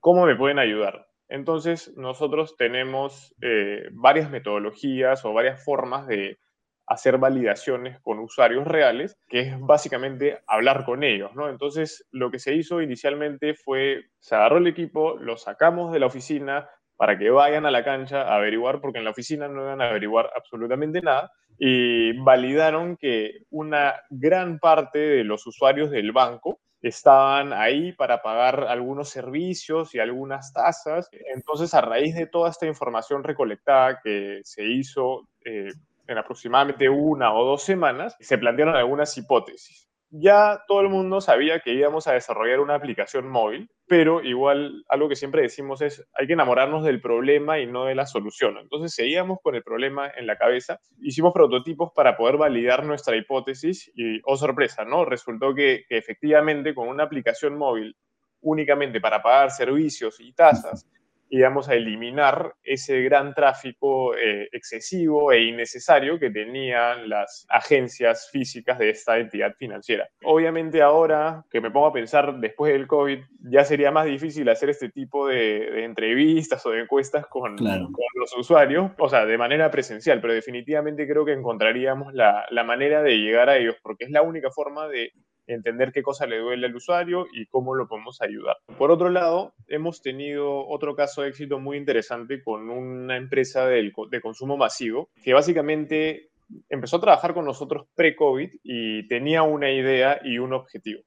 ¿Cómo 0.00 0.26
me 0.26 0.36
pueden 0.36 0.58
ayudar? 0.58 1.07
Entonces, 1.28 1.92
nosotros 1.96 2.56
tenemos 2.56 3.34
eh, 3.42 3.88
varias 3.92 4.30
metodologías 4.30 5.24
o 5.24 5.32
varias 5.32 5.62
formas 5.62 6.06
de 6.06 6.38
hacer 6.86 7.18
validaciones 7.18 8.00
con 8.00 8.18
usuarios 8.18 8.66
reales, 8.66 9.18
que 9.28 9.40
es 9.40 9.60
básicamente 9.60 10.40
hablar 10.46 10.86
con 10.86 11.04
ellos, 11.04 11.34
¿no? 11.34 11.50
Entonces, 11.50 12.06
lo 12.10 12.30
que 12.30 12.38
se 12.38 12.54
hizo 12.54 12.80
inicialmente 12.80 13.54
fue, 13.54 14.04
se 14.18 14.34
agarró 14.34 14.56
el 14.56 14.66
equipo, 14.66 15.18
lo 15.18 15.36
sacamos 15.36 15.92
de 15.92 16.00
la 16.00 16.06
oficina 16.06 16.66
para 16.96 17.18
que 17.18 17.30
vayan 17.30 17.66
a 17.66 17.70
la 17.70 17.84
cancha 17.84 18.22
a 18.22 18.36
averiguar, 18.36 18.80
porque 18.80 18.98
en 18.98 19.04
la 19.04 19.10
oficina 19.10 19.48
no 19.48 19.62
iban 19.62 19.82
a 19.82 19.90
averiguar 19.90 20.30
absolutamente 20.34 21.02
nada, 21.02 21.30
y 21.58 22.18
validaron 22.18 22.96
que 22.96 23.42
una 23.50 23.94
gran 24.08 24.58
parte 24.58 24.98
de 24.98 25.24
los 25.24 25.46
usuarios 25.46 25.90
del 25.90 26.12
banco 26.12 26.60
estaban 26.80 27.52
ahí 27.52 27.92
para 27.92 28.22
pagar 28.22 28.64
algunos 28.68 29.08
servicios 29.08 29.94
y 29.94 29.98
algunas 29.98 30.52
tasas. 30.52 31.08
Entonces, 31.34 31.74
a 31.74 31.80
raíz 31.80 32.14
de 32.14 32.26
toda 32.26 32.50
esta 32.50 32.66
información 32.66 33.24
recolectada 33.24 34.00
que 34.02 34.40
se 34.44 34.64
hizo 34.64 35.28
eh, 35.44 35.72
en 36.06 36.18
aproximadamente 36.18 36.88
una 36.88 37.34
o 37.34 37.44
dos 37.44 37.62
semanas, 37.62 38.16
se 38.20 38.38
plantearon 38.38 38.76
algunas 38.76 39.16
hipótesis 39.18 39.87
ya 40.10 40.64
todo 40.66 40.80
el 40.80 40.88
mundo 40.88 41.20
sabía 41.20 41.60
que 41.60 41.72
íbamos 41.72 42.06
a 42.06 42.14
desarrollar 42.14 42.60
una 42.60 42.74
aplicación 42.74 43.28
móvil, 43.28 43.70
pero 43.86 44.22
igual 44.22 44.84
algo 44.88 45.08
que 45.08 45.16
siempre 45.16 45.42
decimos 45.42 45.82
es 45.82 46.06
hay 46.14 46.26
que 46.26 46.32
enamorarnos 46.32 46.84
del 46.84 47.00
problema 47.00 47.58
y 47.58 47.66
no 47.66 47.84
de 47.84 47.94
la 47.94 48.06
solución. 48.06 48.56
Entonces 48.58 48.94
seguíamos 48.94 49.38
con 49.42 49.54
el 49.54 49.62
problema 49.62 50.10
en 50.16 50.26
la 50.26 50.36
cabeza, 50.36 50.80
hicimos 51.00 51.32
prototipos 51.32 51.92
para 51.94 52.16
poder 52.16 52.36
validar 52.36 52.84
nuestra 52.84 53.16
hipótesis 53.16 53.90
y, 53.94 54.20
oh 54.24 54.36
sorpresa, 54.36 54.84
¿no? 54.84 55.04
Resultó 55.04 55.54
que, 55.54 55.84
que 55.88 55.98
efectivamente 55.98 56.74
con 56.74 56.88
una 56.88 57.04
aplicación 57.04 57.56
móvil 57.56 57.96
únicamente 58.40 59.00
para 59.00 59.22
pagar 59.22 59.50
servicios 59.50 60.20
y 60.20 60.32
tasas, 60.32 60.86
íbamos 61.30 61.68
a 61.68 61.74
eliminar 61.74 62.54
ese 62.62 63.02
gran 63.02 63.34
tráfico 63.34 64.14
eh, 64.14 64.48
excesivo 64.52 65.32
e 65.32 65.44
innecesario 65.44 66.18
que 66.18 66.30
tenían 66.30 67.08
las 67.08 67.46
agencias 67.48 68.28
físicas 68.30 68.78
de 68.78 68.90
esta 68.90 69.18
entidad 69.18 69.54
financiera. 69.54 70.08
Obviamente 70.24 70.82
ahora 70.82 71.44
que 71.50 71.60
me 71.60 71.70
pongo 71.70 71.86
a 71.86 71.92
pensar 71.92 72.38
después 72.38 72.72
del 72.72 72.86
COVID, 72.86 73.18
ya 73.50 73.64
sería 73.64 73.90
más 73.90 74.06
difícil 74.06 74.48
hacer 74.48 74.70
este 74.70 74.90
tipo 74.90 75.26
de, 75.26 75.84
entrevistas 75.84 76.64
o 76.66 76.70
de 76.70 76.82
encuestas 76.82 77.26
con, 77.26 77.56
con, 77.56 77.92
los 78.14 78.36
usuarios, 78.36 78.90
o 78.98 79.08
sea, 79.08 79.26
de 79.26 79.38
manera 79.38 79.70
presencial, 79.70 80.20
pero 80.20 80.34
definitivamente 80.34 81.06
creo 81.06 81.24
que 81.24 81.32
encontraríamos 81.32 82.12
la, 82.14 82.46
la 82.50 82.64
manera 82.64 83.02
de 83.02 83.18
llegar 83.18 83.48
a 83.48 83.56
ellos, 83.56 83.76
porque 83.82 84.04
es 84.04 84.10
la 84.10 84.22
única 84.22 84.50
forma 84.50 84.88
de 84.88 85.12
entender 85.48 85.92
qué 85.92 86.02
cosa 86.02 86.26
le 86.26 86.38
duele 86.38 86.66
al 86.66 86.76
usuario 86.76 87.26
y 87.32 87.46
cómo 87.46 87.74
lo 87.74 87.88
podemos 87.88 88.20
ayudar. 88.22 88.56
Por 88.78 88.90
otro 88.90 89.10
lado, 89.10 89.54
hemos 89.66 90.02
tenido 90.02 90.66
otro 90.68 90.94
caso 90.94 91.22
de 91.22 91.28
éxito 91.28 91.58
muy 91.58 91.76
interesante 91.76 92.42
con 92.42 92.70
una 92.70 93.16
empresa 93.16 93.66
de 93.66 93.92
consumo 94.22 94.56
masivo 94.56 95.10
que 95.22 95.34
básicamente 95.34 96.28
empezó 96.68 96.96
a 96.96 97.00
trabajar 97.00 97.34
con 97.34 97.44
nosotros 97.44 97.86
pre-COVID 97.94 98.50
y 98.62 99.06
tenía 99.08 99.42
una 99.42 99.70
idea 99.70 100.20
y 100.22 100.38
un 100.38 100.52
objetivo. 100.52 101.02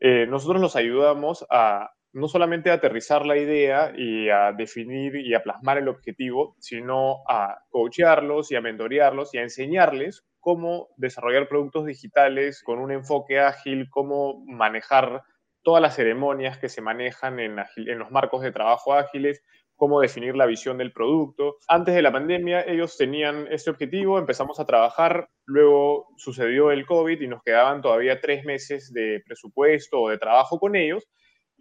Eh, 0.00 0.26
nosotros 0.26 0.60
los 0.60 0.74
ayudamos 0.76 1.46
a 1.48 1.90
no 2.12 2.28
solamente 2.28 2.70
a 2.70 2.74
aterrizar 2.74 3.24
la 3.24 3.36
idea 3.36 3.92
y 3.96 4.28
a 4.28 4.52
definir 4.52 5.16
y 5.16 5.34
a 5.34 5.42
plasmar 5.42 5.78
el 5.78 5.88
objetivo, 5.88 6.54
sino 6.58 7.22
a 7.28 7.64
coachearlos 7.70 8.52
y 8.52 8.56
a 8.56 8.60
mentorearlos 8.60 9.34
y 9.34 9.38
a 9.38 9.42
enseñarles 9.42 10.24
cómo 10.38 10.88
desarrollar 10.96 11.48
productos 11.48 11.86
digitales 11.86 12.62
con 12.62 12.80
un 12.80 12.92
enfoque 12.92 13.40
ágil, 13.40 13.88
cómo 13.88 14.44
manejar 14.46 15.22
todas 15.62 15.80
las 15.80 15.94
ceremonias 15.94 16.58
que 16.58 16.68
se 16.68 16.82
manejan 16.82 17.38
en, 17.38 17.56
los 17.56 18.10
marcos 18.10 18.42
de 18.42 18.52
trabajo 18.52 18.92
ágiles, 18.92 19.42
cómo 19.76 20.00
definir 20.00 20.36
la 20.36 20.46
visión 20.46 20.78
del 20.78 20.92
producto. 20.92 21.56
Antes 21.68 21.94
de 21.94 22.02
la 22.02 22.12
pandemia 22.12 22.62
ellos 22.62 22.96
tenían 22.96 23.46
este 23.50 23.70
objetivo, 23.70 24.18
empezamos 24.18 24.60
a 24.60 24.66
trabajar, 24.66 25.28
luego 25.46 26.08
sucedió 26.16 26.72
el 26.72 26.84
COVID 26.84 27.20
y 27.20 27.28
nos 27.28 27.42
quedaban 27.42 27.80
todavía 27.80 28.20
tres 28.20 28.44
meses 28.44 28.92
de 28.92 29.22
presupuesto 29.24 30.00
o 30.00 30.10
de 30.10 30.18
trabajo 30.18 30.58
con 30.58 30.76
ellos 30.76 31.08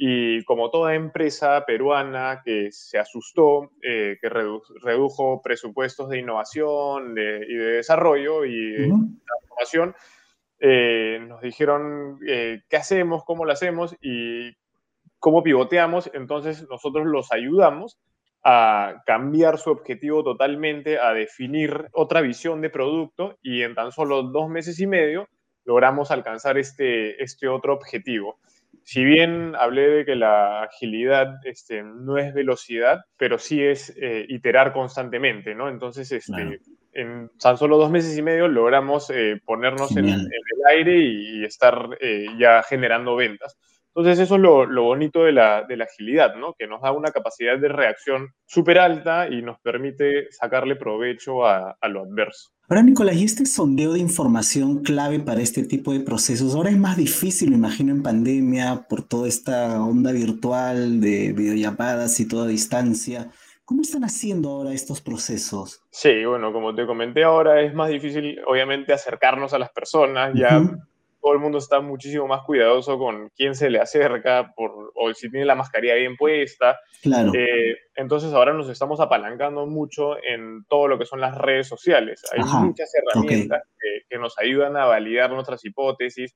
y 0.04 0.44
como 0.46 0.72
toda 0.72 0.96
empresa 0.96 1.64
peruana 1.64 2.42
que 2.44 2.72
se 2.72 2.98
asustó, 2.98 3.70
eh, 3.84 4.18
que 4.20 4.30
redujo 4.30 5.44
presupuestos 5.44 6.10
de 6.10 6.18
innovación 6.18 7.12
y 7.12 7.54
de 7.54 7.74
desarrollo 7.74 8.44
y 8.44 8.72
de 8.72 8.88
transformación, 8.88 9.96
eh, 10.60 11.24
nos 11.28 11.40
dijeron 11.42 12.18
eh, 12.28 12.64
qué 12.68 12.78
hacemos, 12.78 13.24
cómo 13.26 13.46
lo 13.46 13.52
hacemos 13.52 13.96
y 14.02 14.58
cómo 15.20 15.44
pivoteamos. 15.44 16.10
Entonces 16.16 16.68
nosotros 16.68 17.06
los 17.06 17.32
ayudamos 17.32 18.00
a 18.44 19.04
cambiar 19.06 19.60
su 19.60 19.70
objetivo 19.70 20.24
totalmente, 20.24 20.98
a 20.98 21.14
definir 21.14 21.90
otra 21.94 22.22
visión 22.22 22.60
de 22.62 22.72
producto 22.72 23.38
y 23.44 23.62
en 23.62 23.76
tan 23.76 23.92
solo 23.92 24.24
dos 24.24 24.50
meses 24.50 24.80
y 24.80 24.88
medio 24.88 25.28
logramos 25.64 26.10
alcanzar 26.10 26.58
este, 26.58 27.22
este 27.22 27.48
otro 27.48 27.76
objetivo 27.76 28.40
si 28.84 29.04
bien 29.04 29.56
hablé 29.56 29.90
de 29.90 30.06
que 30.06 30.16
la 30.16 30.64
agilidad 30.64 31.36
este, 31.46 31.84
no 31.84 32.18
es 32.18 32.34
velocidad, 32.34 33.02
pero 33.18 33.38
sí 33.38 33.64
es 33.64 33.94
eh, 34.02 34.26
iterar 34.28 34.74
constantemente, 34.74 35.56
¿no? 35.56 35.70
Entonces, 35.70 36.12
este, 36.12 36.60
en 36.94 37.30
tan 37.40 37.58
solo 37.58 37.78
dos 37.78 37.90
meses 37.90 38.18
y 38.18 38.22
medio 38.22 38.48
logramos 38.48 39.10
eh, 39.10 39.40
ponernos 39.46 39.96
en, 39.96 40.10
el 40.10 40.28
aire 40.70 40.98
y, 40.98 41.46
estar 41.46 41.98
eh, 42.00 42.26
ya 42.38 42.64
generando 42.64 43.16
ventas. 43.16 43.58
Entonces 43.94 44.20
eso 44.20 44.36
es 44.36 44.42
lo, 44.42 44.84
bonito 44.84 45.26
de 45.26 45.34
la, 45.34 45.66
agilidad, 45.84 46.36
¿no? 46.36 46.54
que 46.58 46.66
nos 46.66 46.82
da 46.82 46.94
una 46.94 47.12
capacidad 47.12 47.58
de 47.60 47.68
reacción 47.68 48.30
súper 48.46 48.80
alta 48.80 49.28
y 49.30 49.42
nos 49.42 49.60
permite 49.60 50.32
sacarle 50.32 50.78
provecho 50.78 51.46
a, 51.46 51.76
a, 51.80 51.88
lo 51.90 52.04
adverso. 52.04 52.52
Ahora, 52.70 52.84
Nicolás, 52.84 53.18
¿y 53.18 53.26
este 53.26 53.46
sondeo 53.46 53.92
de 53.92 54.00
información 54.00 54.82
clave 54.82 55.20
para 55.20 55.42
este 55.42 55.64
tipo 55.64 55.92
de 55.92 56.00
procesos? 56.00 56.56
Ahora 56.56 56.70
es 56.70 56.78
más 56.78 56.96
difícil, 56.96 57.50
me 57.50 57.58
imagino, 57.58 57.92
en 57.92 58.02
pandemia, 58.02 58.86
por 58.88 59.04
toda 59.04 59.28
esta 59.28 59.84
onda 59.84 60.14
virtual 60.14 61.02
de 61.02 61.34
videollamadas 61.34 62.18
y 62.22 62.28
toda 62.30 62.48
distancia. 62.48 63.30
¿Cómo 63.66 63.82
están 63.82 64.06
haciendo 64.06 64.50
ahora 64.50 64.72
estos 64.72 65.02
procesos? 65.02 65.84
Sí, 65.92 66.24
bueno, 66.24 66.54
como 66.54 66.74
te 66.74 66.86
comenté 66.86 67.26
ahora, 67.26 67.62
es 67.62 67.74
más 67.74 67.90
difícil, 67.90 68.40
obviamente, 68.48 68.94
acercarnos 68.94 69.54
a 69.54 69.60
las 69.60 69.72
personas. 69.72 70.34
Ya 70.34 70.62
todo 71.22 71.34
el 71.34 71.40
mundo 71.40 71.60
está 71.60 71.80
muchísimo 71.82 72.28
más 72.28 72.42
cuidadoso 72.42 72.98
con 72.98 73.30
quién 73.36 73.56
se 73.56 73.70
le 73.70 73.80
acerca 73.80 74.54
por, 74.56 74.92
o 74.96 75.14
si 75.14 75.30
tiene 75.30 75.46
la 75.46 75.56
mascarilla 75.56 75.96
bien 75.96 76.18
puesta. 76.18 76.80
Claro. 77.02 77.32
Eh, 77.36 77.78
entonces 77.96 78.34
ahora 78.34 78.54
nos 78.54 78.70
estamos 78.70 79.00
apalancando 79.00 79.68
mucho 79.68 80.18
en 80.24 80.66
todo 80.68 80.88
lo 80.88 80.98
que 80.98 81.06
son 81.06 81.22
las 81.22 81.38
redes 81.38 81.68
sociales. 81.68 82.24
Hay 82.32 82.44
muchas 82.64 82.92
herramientas 82.96 83.64
que, 84.10 84.18
nos 84.18 84.38
ayudan 84.38 84.78
a 84.78 84.86
validar 84.86 85.32
nuestras 85.32 85.64
hipótesis. 85.66 86.36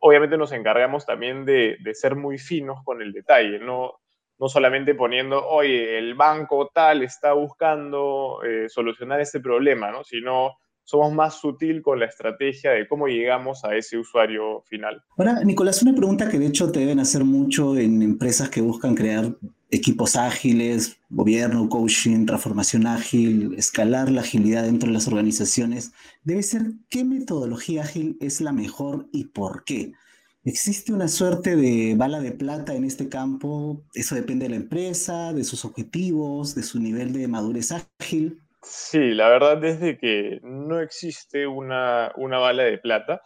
Obviamente 0.00 0.36
nos 0.36 0.52
encargamos 0.52 1.06
también 1.06 1.44
de, 1.44 1.76
de 1.82 1.94
ser 1.94 2.14
muy 2.14 2.38
finos 2.38 2.80
con 2.84 3.02
el 3.02 3.12
detalle, 3.12 3.58
no, 3.58 3.94
no 4.38 4.48
solamente 4.48 4.94
poniendo, 4.94 5.46
oye, 5.46 5.98
el 5.98 6.14
banco 6.14 6.70
tal 6.72 7.02
está 7.02 7.32
buscando 7.32 8.40
eh, 8.44 8.68
solucionar 8.68 9.20
este 9.20 9.40
problema, 9.40 9.90
¿no? 9.90 10.04
sino 10.04 10.58
somos 10.86 11.12
más 11.12 11.40
sutil 11.40 11.82
con 11.82 11.98
la 11.98 12.06
estrategia 12.06 12.70
de 12.70 12.86
cómo 12.86 13.08
llegamos 13.08 13.64
a 13.64 13.74
ese 13.74 13.98
usuario 13.98 14.62
final. 14.62 15.02
Ahora, 15.18 15.42
Nicolás, 15.42 15.82
una 15.82 15.94
pregunta 15.94 16.28
que 16.28 16.38
de 16.38 16.46
hecho 16.46 16.70
te 16.70 16.80
deben 16.80 17.00
hacer 17.00 17.24
mucho 17.24 17.76
en 17.76 18.02
empresas 18.02 18.48
que 18.48 18.60
buscan 18.60 18.94
crear 18.94 19.36
equipos 19.70 20.14
ágiles, 20.14 21.00
gobierno, 21.10 21.68
coaching, 21.68 22.24
transformación 22.24 22.86
ágil, 22.86 23.54
escalar 23.58 24.10
la 24.10 24.20
agilidad 24.20 24.62
dentro 24.62 24.86
de 24.86 24.94
las 24.94 25.08
organizaciones, 25.08 25.92
debe 26.22 26.44
ser 26.44 26.62
qué 26.88 27.04
metodología 27.04 27.82
ágil 27.82 28.16
es 28.20 28.40
la 28.40 28.52
mejor 28.52 29.08
y 29.12 29.24
por 29.24 29.64
qué. 29.64 29.92
¿Existe 30.44 30.92
una 30.92 31.08
suerte 31.08 31.56
de 31.56 31.96
bala 31.96 32.20
de 32.20 32.30
plata 32.30 32.76
en 32.76 32.84
este 32.84 33.08
campo? 33.08 33.82
Eso 33.92 34.14
depende 34.14 34.44
de 34.44 34.50
la 34.50 34.56
empresa, 34.56 35.32
de 35.32 35.42
sus 35.42 35.64
objetivos, 35.64 36.54
de 36.54 36.62
su 36.62 36.78
nivel 36.78 37.12
de 37.12 37.26
madurez 37.26 37.72
ágil. 37.72 38.40
Sí, 38.62 39.14
la 39.14 39.28
verdad 39.28 39.62
es 39.64 39.80
de 39.80 39.98
que 39.98 40.40
no 40.42 40.80
existe 40.80 41.46
una, 41.46 42.12
bala 42.16 42.64
de 42.64 42.78
plata 42.78 43.22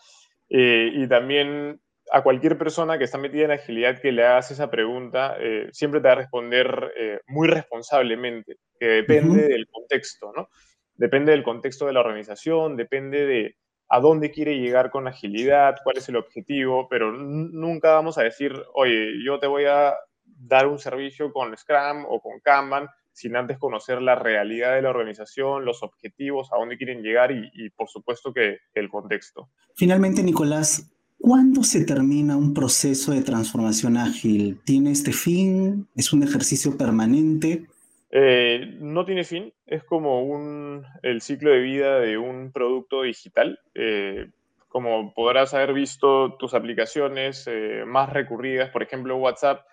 eh, 0.48 0.90
y 0.92 1.08
también 1.08 1.80
a 2.12 2.22
cualquier 2.22 2.58
persona 2.58 2.98
que 2.98 3.04
está 3.04 3.18
metida 3.18 3.44
en 3.44 3.52
agilidad 3.52 4.00
que 4.00 4.12
le 4.12 4.26
hagas 4.26 4.50
esa 4.50 4.70
pregunta, 4.70 5.36
eh, 5.38 5.68
siempre 5.72 6.00
te 6.00 6.08
va 6.08 6.12
a 6.12 6.16
responder 6.16 6.92
eh, 6.96 7.20
muy 7.28 7.48
responsablemente, 7.48 8.56
que 8.78 8.86
depende 8.86 9.48
del 9.48 9.68
contexto, 9.68 10.32
¿no? 10.36 10.48
Depende 10.94 11.32
del 11.32 11.44
contexto 11.44 11.86
de 11.86 11.92
la 11.92 12.00
organización, 12.00 12.76
depende 12.76 13.26
de, 13.26 13.56
a 13.88 14.00
dónde 14.00 14.32
quiere 14.32 14.58
llegar 14.58 14.90
con 14.90 15.06
agilidad, 15.06 15.76
cuál 15.84 15.98
es 15.98 16.08
el 16.08 16.16
objetivo, 16.16 16.88
pero 16.88 17.12
nunca 17.12 17.92
vamos 17.92 18.18
a 18.18 18.22
decir, 18.22 18.52
oye, 18.74 19.24
yo 19.24 19.38
te 19.38 19.46
voy 19.46 19.64
a 19.64 19.94
dar 20.24 20.66
un 20.66 20.78
servicio 20.78 21.32
con 21.32 21.56
Scrum 21.56 22.06
o 22.08 22.20
con 22.20 22.40
Kanban 22.40 22.88
sin 23.20 23.36
antes 23.36 23.58
conocer 23.58 24.00
la 24.00 24.14
realidad 24.14 24.74
de 24.74 24.82
la 24.82 24.90
organización, 24.90 25.66
los 25.66 25.82
objetivos, 25.82 26.50
a 26.52 26.56
dónde 26.56 26.78
quieren 26.78 27.02
llegar 27.02 27.30
y, 27.30 27.68
por 27.70 27.88
supuesto 27.88 28.32
que 28.32 28.58
el 28.74 28.88
contexto. 28.88 29.50
Finalmente, 29.76 30.22
Nicolás, 30.22 30.90
¿cuándo 31.18 31.62
se 31.62 31.84
termina 31.84 32.36
un 32.36 32.54
proceso 32.54 33.12
de 33.12 33.20
transformación 33.20 33.98
ágil? 33.98 34.58
¿Tiene 34.64 34.92
este 34.92 35.12
fin? 35.12 35.86
¿Es 35.94 36.14
un 36.14 36.22
ejercicio 36.22 36.78
permanente? 36.78 37.66
Eh, 38.10 38.78
no 38.80 39.04
tiene 39.04 39.24
fin, 39.24 39.52
es 39.66 39.84
como 39.84 40.24
un, 40.24 40.84
el 41.02 41.20
ciclo 41.20 41.50
de 41.50 41.60
vida 41.60 42.00
de 42.00 42.16
un 42.16 42.52
producto 42.52 43.02
digital. 43.02 43.60
Eh, 43.74 44.30
como 44.68 45.12
podrás 45.12 45.52
haber 45.52 45.74
visto, 45.74 46.36
tus 46.38 46.54
aplicaciones 46.54 47.44
eh, 47.46 47.84
más 47.86 48.10
recurridas, 48.10 48.70
por 48.70 48.82
ejemplo 48.82 49.16
WhatsApp, 49.18 49.66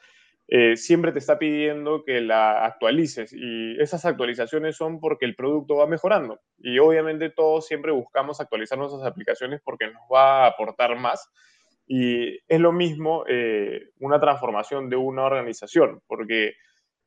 siempre 0.75 1.11
te 1.11 1.19
está 1.19 1.37
pidiendo 1.37 2.05
que 2.05 2.21
la 2.21 2.65
actualices 2.65 3.33
y 3.33 3.77
esas 3.81 4.05
actualizaciones 4.05 4.77
son 4.77 5.01
porque 5.01 5.25
el 5.25 5.35
producto 5.35 5.75
va 5.75 5.87
mejorando 5.87 6.39
y 6.57 6.79
obviamente 6.79 7.29
todos 7.29 7.67
siempre 7.67 7.91
buscamos 7.91 8.39
actualizar 8.39 8.77
nuestras 8.77 9.03
aplicaciones 9.03 9.59
porque 9.61 9.87
nos 9.87 10.03
va 10.13 10.45
a 10.45 10.47
aportar 10.47 10.97
más 10.97 11.29
y 11.85 12.37
es 12.47 12.59
lo 12.61 12.71
mismo 12.71 13.25
una 13.99 14.21
transformación 14.21 14.89
de 14.89 14.95
una 14.95 15.25
organización 15.25 16.01
porque 16.07 16.53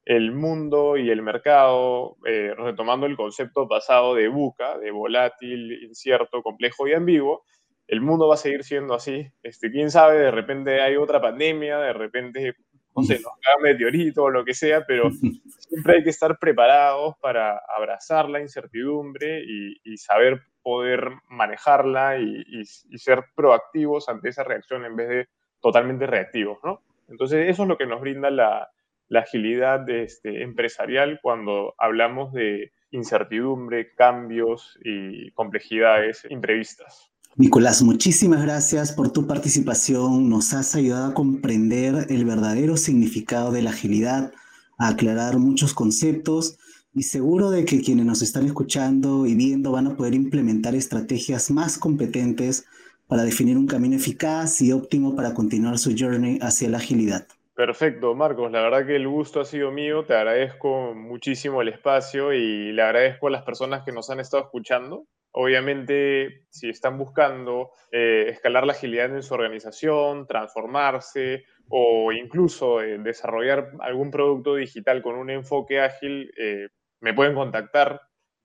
el 0.04 0.32
mundo 0.32 0.96
y 0.96 1.10
el 1.10 1.22
mercado, 1.22 2.16
eh, 2.26 2.54
retomando 2.56 3.06
el 3.06 3.16
concepto 3.16 3.68
pasado 3.68 4.14
de 4.14 4.28
buca, 4.28 4.78
de 4.78 4.90
volátil, 4.90 5.84
incierto, 5.84 6.42
complejo 6.42 6.88
y 6.88 6.94
ambiguo, 6.94 7.44
el 7.86 8.00
mundo 8.00 8.28
va 8.28 8.34
a 8.34 8.38
seguir 8.38 8.64
siendo 8.64 8.94
así. 8.94 9.30
Este, 9.42 9.70
Quién 9.70 9.90
sabe, 9.90 10.18
de 10.18 10.30
repente 10.30 10.80
hay 10.80 10.96
otra 10.96 11.20
pandemia, 11.20 11.78
de 11.78 11.92
repente, 11.92 12.54
no 12.96 13.02
sé, 13.02 13.20
nos 13.20 13.32
cae 13.40 13.62
meteorito 13.62 14.24
o 14.24 14.30
lo 14.30 14.44
que 14.44 14.54
sea, 14.54 14.84
pero 14.86 15.10
siempre 15.58 15.96
hay 15.96 16.04
que 16.04 16.10
estar 16.10 16.38
preparados 16.38 17.14
para 17.20 17.60
abrazar 17.76 18.28
la 18.28 18.40
incertidumbre 18.40 19.42
y, 19.44 19.96
saber 19.96 20.40
poder 20.62 21.10
manejarla 21.28 22.18
y, 22.18 22.44
y, 22.46 22.98
ser 22.98 23.24
proactivos 23.34 24.08
ante 24.08 24.28
esa 24.28 24.44
reacción 24.44 24.84
en 24.84 24.96
vez 24.96 25.08
de 25.08 25.28
totalmente 25.60 26.06
reactivos, 26.06 26.58
¿no? 26.64 26.82
Entonces, 27.08 27.48
eso 27.48 27.62
es 27.62 27.68
lo 27.68 27.76
que 27.76 27.86
nos 27.86 28.00
brinda 28.00 28.30
la, 28.30 28.70
la 29.10 29.20
agilidad 29.20 29.88
este, 29.90 30.42
empresarial 30.42 31.18
cuando 31.20 31.74
hablamos 31.78 32.32
de 32.32 32.72
incertidumbre, 32.92 33.92
cambios 33.94 34.78
y 34.84 35.32
complejidades 35.32 36.26
imprevistas. 36.30 37.09
Nicolás, 37.36 37.80
muchísimas 37.82 38.42
gracias 38.42 38.92
por 38.92 39.12
tu 39.12 39.26
participación. 39.26 40.28
Nos 40.28 40.52
has 40.52 40.74
ayudado 40.74 41.06
a 41.06 41.14
comprender 41.14 42.06
el 42.10 42.24
verdadero 42.24 42.76
significado 42.76 43.52
de 43.52 43.62
la 43.62 43.70
agilidad, 43.70 44.32
a 44.78 44.88
aclarar 44.88 45.38
muchos 45.38 45.72
conceptos 45.72 46.58
y 46.92 47.04
seguro 47.04 47.50
de 47.50 47.64
que 47.64 47.82
quienes 47.82 48.04
nos 48.04 48.20
están 48.20 48.46
escuchando 48.46 49.26
y 49.26 49.36
viendo 49.36 49.70
van 49.70 49.86
a 49.86 49.96
poder 49.96 50.14
implementar 50.14 50.74
estrategias 50.74 51.50
más 51.52 51.78
competentes 51.78 52.66
para 53.06 53.22
definir 53.22 53.56
un 53.56 53.68
camino 53.68 53.96
eficaz 53.96 54.60
y 54.60 54.72
óptimo 54.72 55.14
para 55.14 55.32
continuar 55.32 55.78
su 55.78 55.94
journey 55.96 56.40
hacia 56.42 56.68
la 56.68 56.78
agilidad. 56.78 57.26
Perfecto, 57.54 58.14
Marcos. 58.14 58.50
La 58.50 58.62
verdad 58.62 58.86
que 58.86 58.96
el 58.96 59.06
gusto 59.06 59.40
ha 59.40 59.44
sido 59.44 59.70
mío. 59.70 60.04
Te 60.04 60.14
agradezco 60.14 60.94
muchísimo 60.94 61.62
el 61.62 61.68
espacio 61.68 62.32
y 62.32 62.72
le 62.72 62.82
agradezco 62.82 63.28
a 63.28 63.30
las 63.30 63.44
personas 63.44 63.84
que 63.84 63.92
nos 63.92 64.10
han 64.10 64.18
estado 64.18 64.42
escuchando. 64.42 65.06
Obviamente, 65.32 66.46
si 66.50 66.68
están 66.68 66.98
buscando 66.98 67.70
eh, 67.92 68.26
escalar 68.30 68.66
la 68.66 68.72
agilidad 68.72 69.14
en 69.14 69.22
su 69.22 69.34
organización, 69.34 70.26
transformarse 70.26 71.44
o 71.68 72.10
incluso 72.10 72.82
eh, 72.82 72.98
desarrollar 72.98 73.70
algún 73.80 74.10
producto 74.10 74.56
digital 74.56 75.02
con 75.02 75.14
un 75.14 75.30
enfoque 75.30 75.80
ágil, 75.80 76.32
eh, 76.36 76.68
me 77.00 77.14
pueden 77.14 77.34
contactar. 77.34 78.00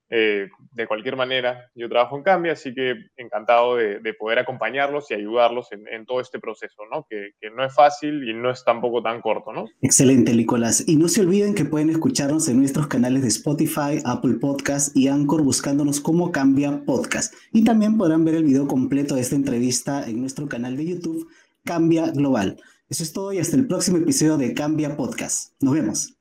Eh, 0.08 0.48
de 0.72 0.86
cualquier 0.86 1.16
manera, 1.16 1.68
yo 1.74 1.88
trabajo 1.88 2.16
en 2.16 2.22
Cambia, 2.22 2.52
así 2.52 2.72
que 2.72 2.94
encantado 3.16 3.76
de, 3.76 4.14
poder 4.14 4.38
acompañarlos 4.38 5.10
y 5.10 5.14
ayudarlos 5.14 5.68
en, 5.72 6.06
todo 6.06 6.20
este 6.20 6.38
proceso, 6.38 6.82
¿no? 6.90 7.06
Que, 7.08 7.32
no 7.54 7.64
es 7.64 7.74
fácil 7.74 8.28
y 8.28 8.34
no 8.34 8.50
es 8.50 8.64
tampoco 8.64 9.02
tan 9.02 9.20
corto, 9.20 9.52
¿no? 9.52 9.66
Excelente, 9.82 10.32
Nicolás. 10.32 10.84
Y 10.86 10.96
no 10.96 11.08
se 11.08 11.22
olviden 11.22 11.54
que 11.54 11.64
pueden 11.64 11.90
escucharnos 11.90 12.48
en 12.48 12.58
nuestros 12.58 12.86
canales 12.86 13.22
de 13.22 13.28
Spotify, 13.28 14.00
Apple 14.04 14.34
Podcast 14.40 14.96
y 14.96 15.08
Anchor 15.08 15.42
buscándonos 15.42 16.00
como 16.00 16.30
Cambia 16.30 16.82
Podcast. 16.84 17.34
Y 17.52 17.64
también 17.64 17.96
podrán 17.96 18.24
ver 18.24 18.34
el 18.36 18.44
video 18.44 18.66
completo 18.68 19.14
de 19.14 19.22
esta 19.22 19.36
entrevista 19.36 20.04
en 20.06 20.20
nuestro 20.20 20.48
canal 20.48 20.76
de 20.76 20.86
YouTube, 20.86 21.28
Cambia 21.64 22.10
Global. 22.10 22.56
Eso 22.88 23.02
es 23.02 23.12
todo 23.12 23.32
y 23.32 23.38
hasta 23.38 23.56
el 23.56 23.66
próximo 23.66 23.98
episodio 23.98 24.36
de 24.36 24.54
Cambia 24.54 24.96
Podcast. 24.96 25.52
Nos 25.60 25.74
vemos. 25.74 26.16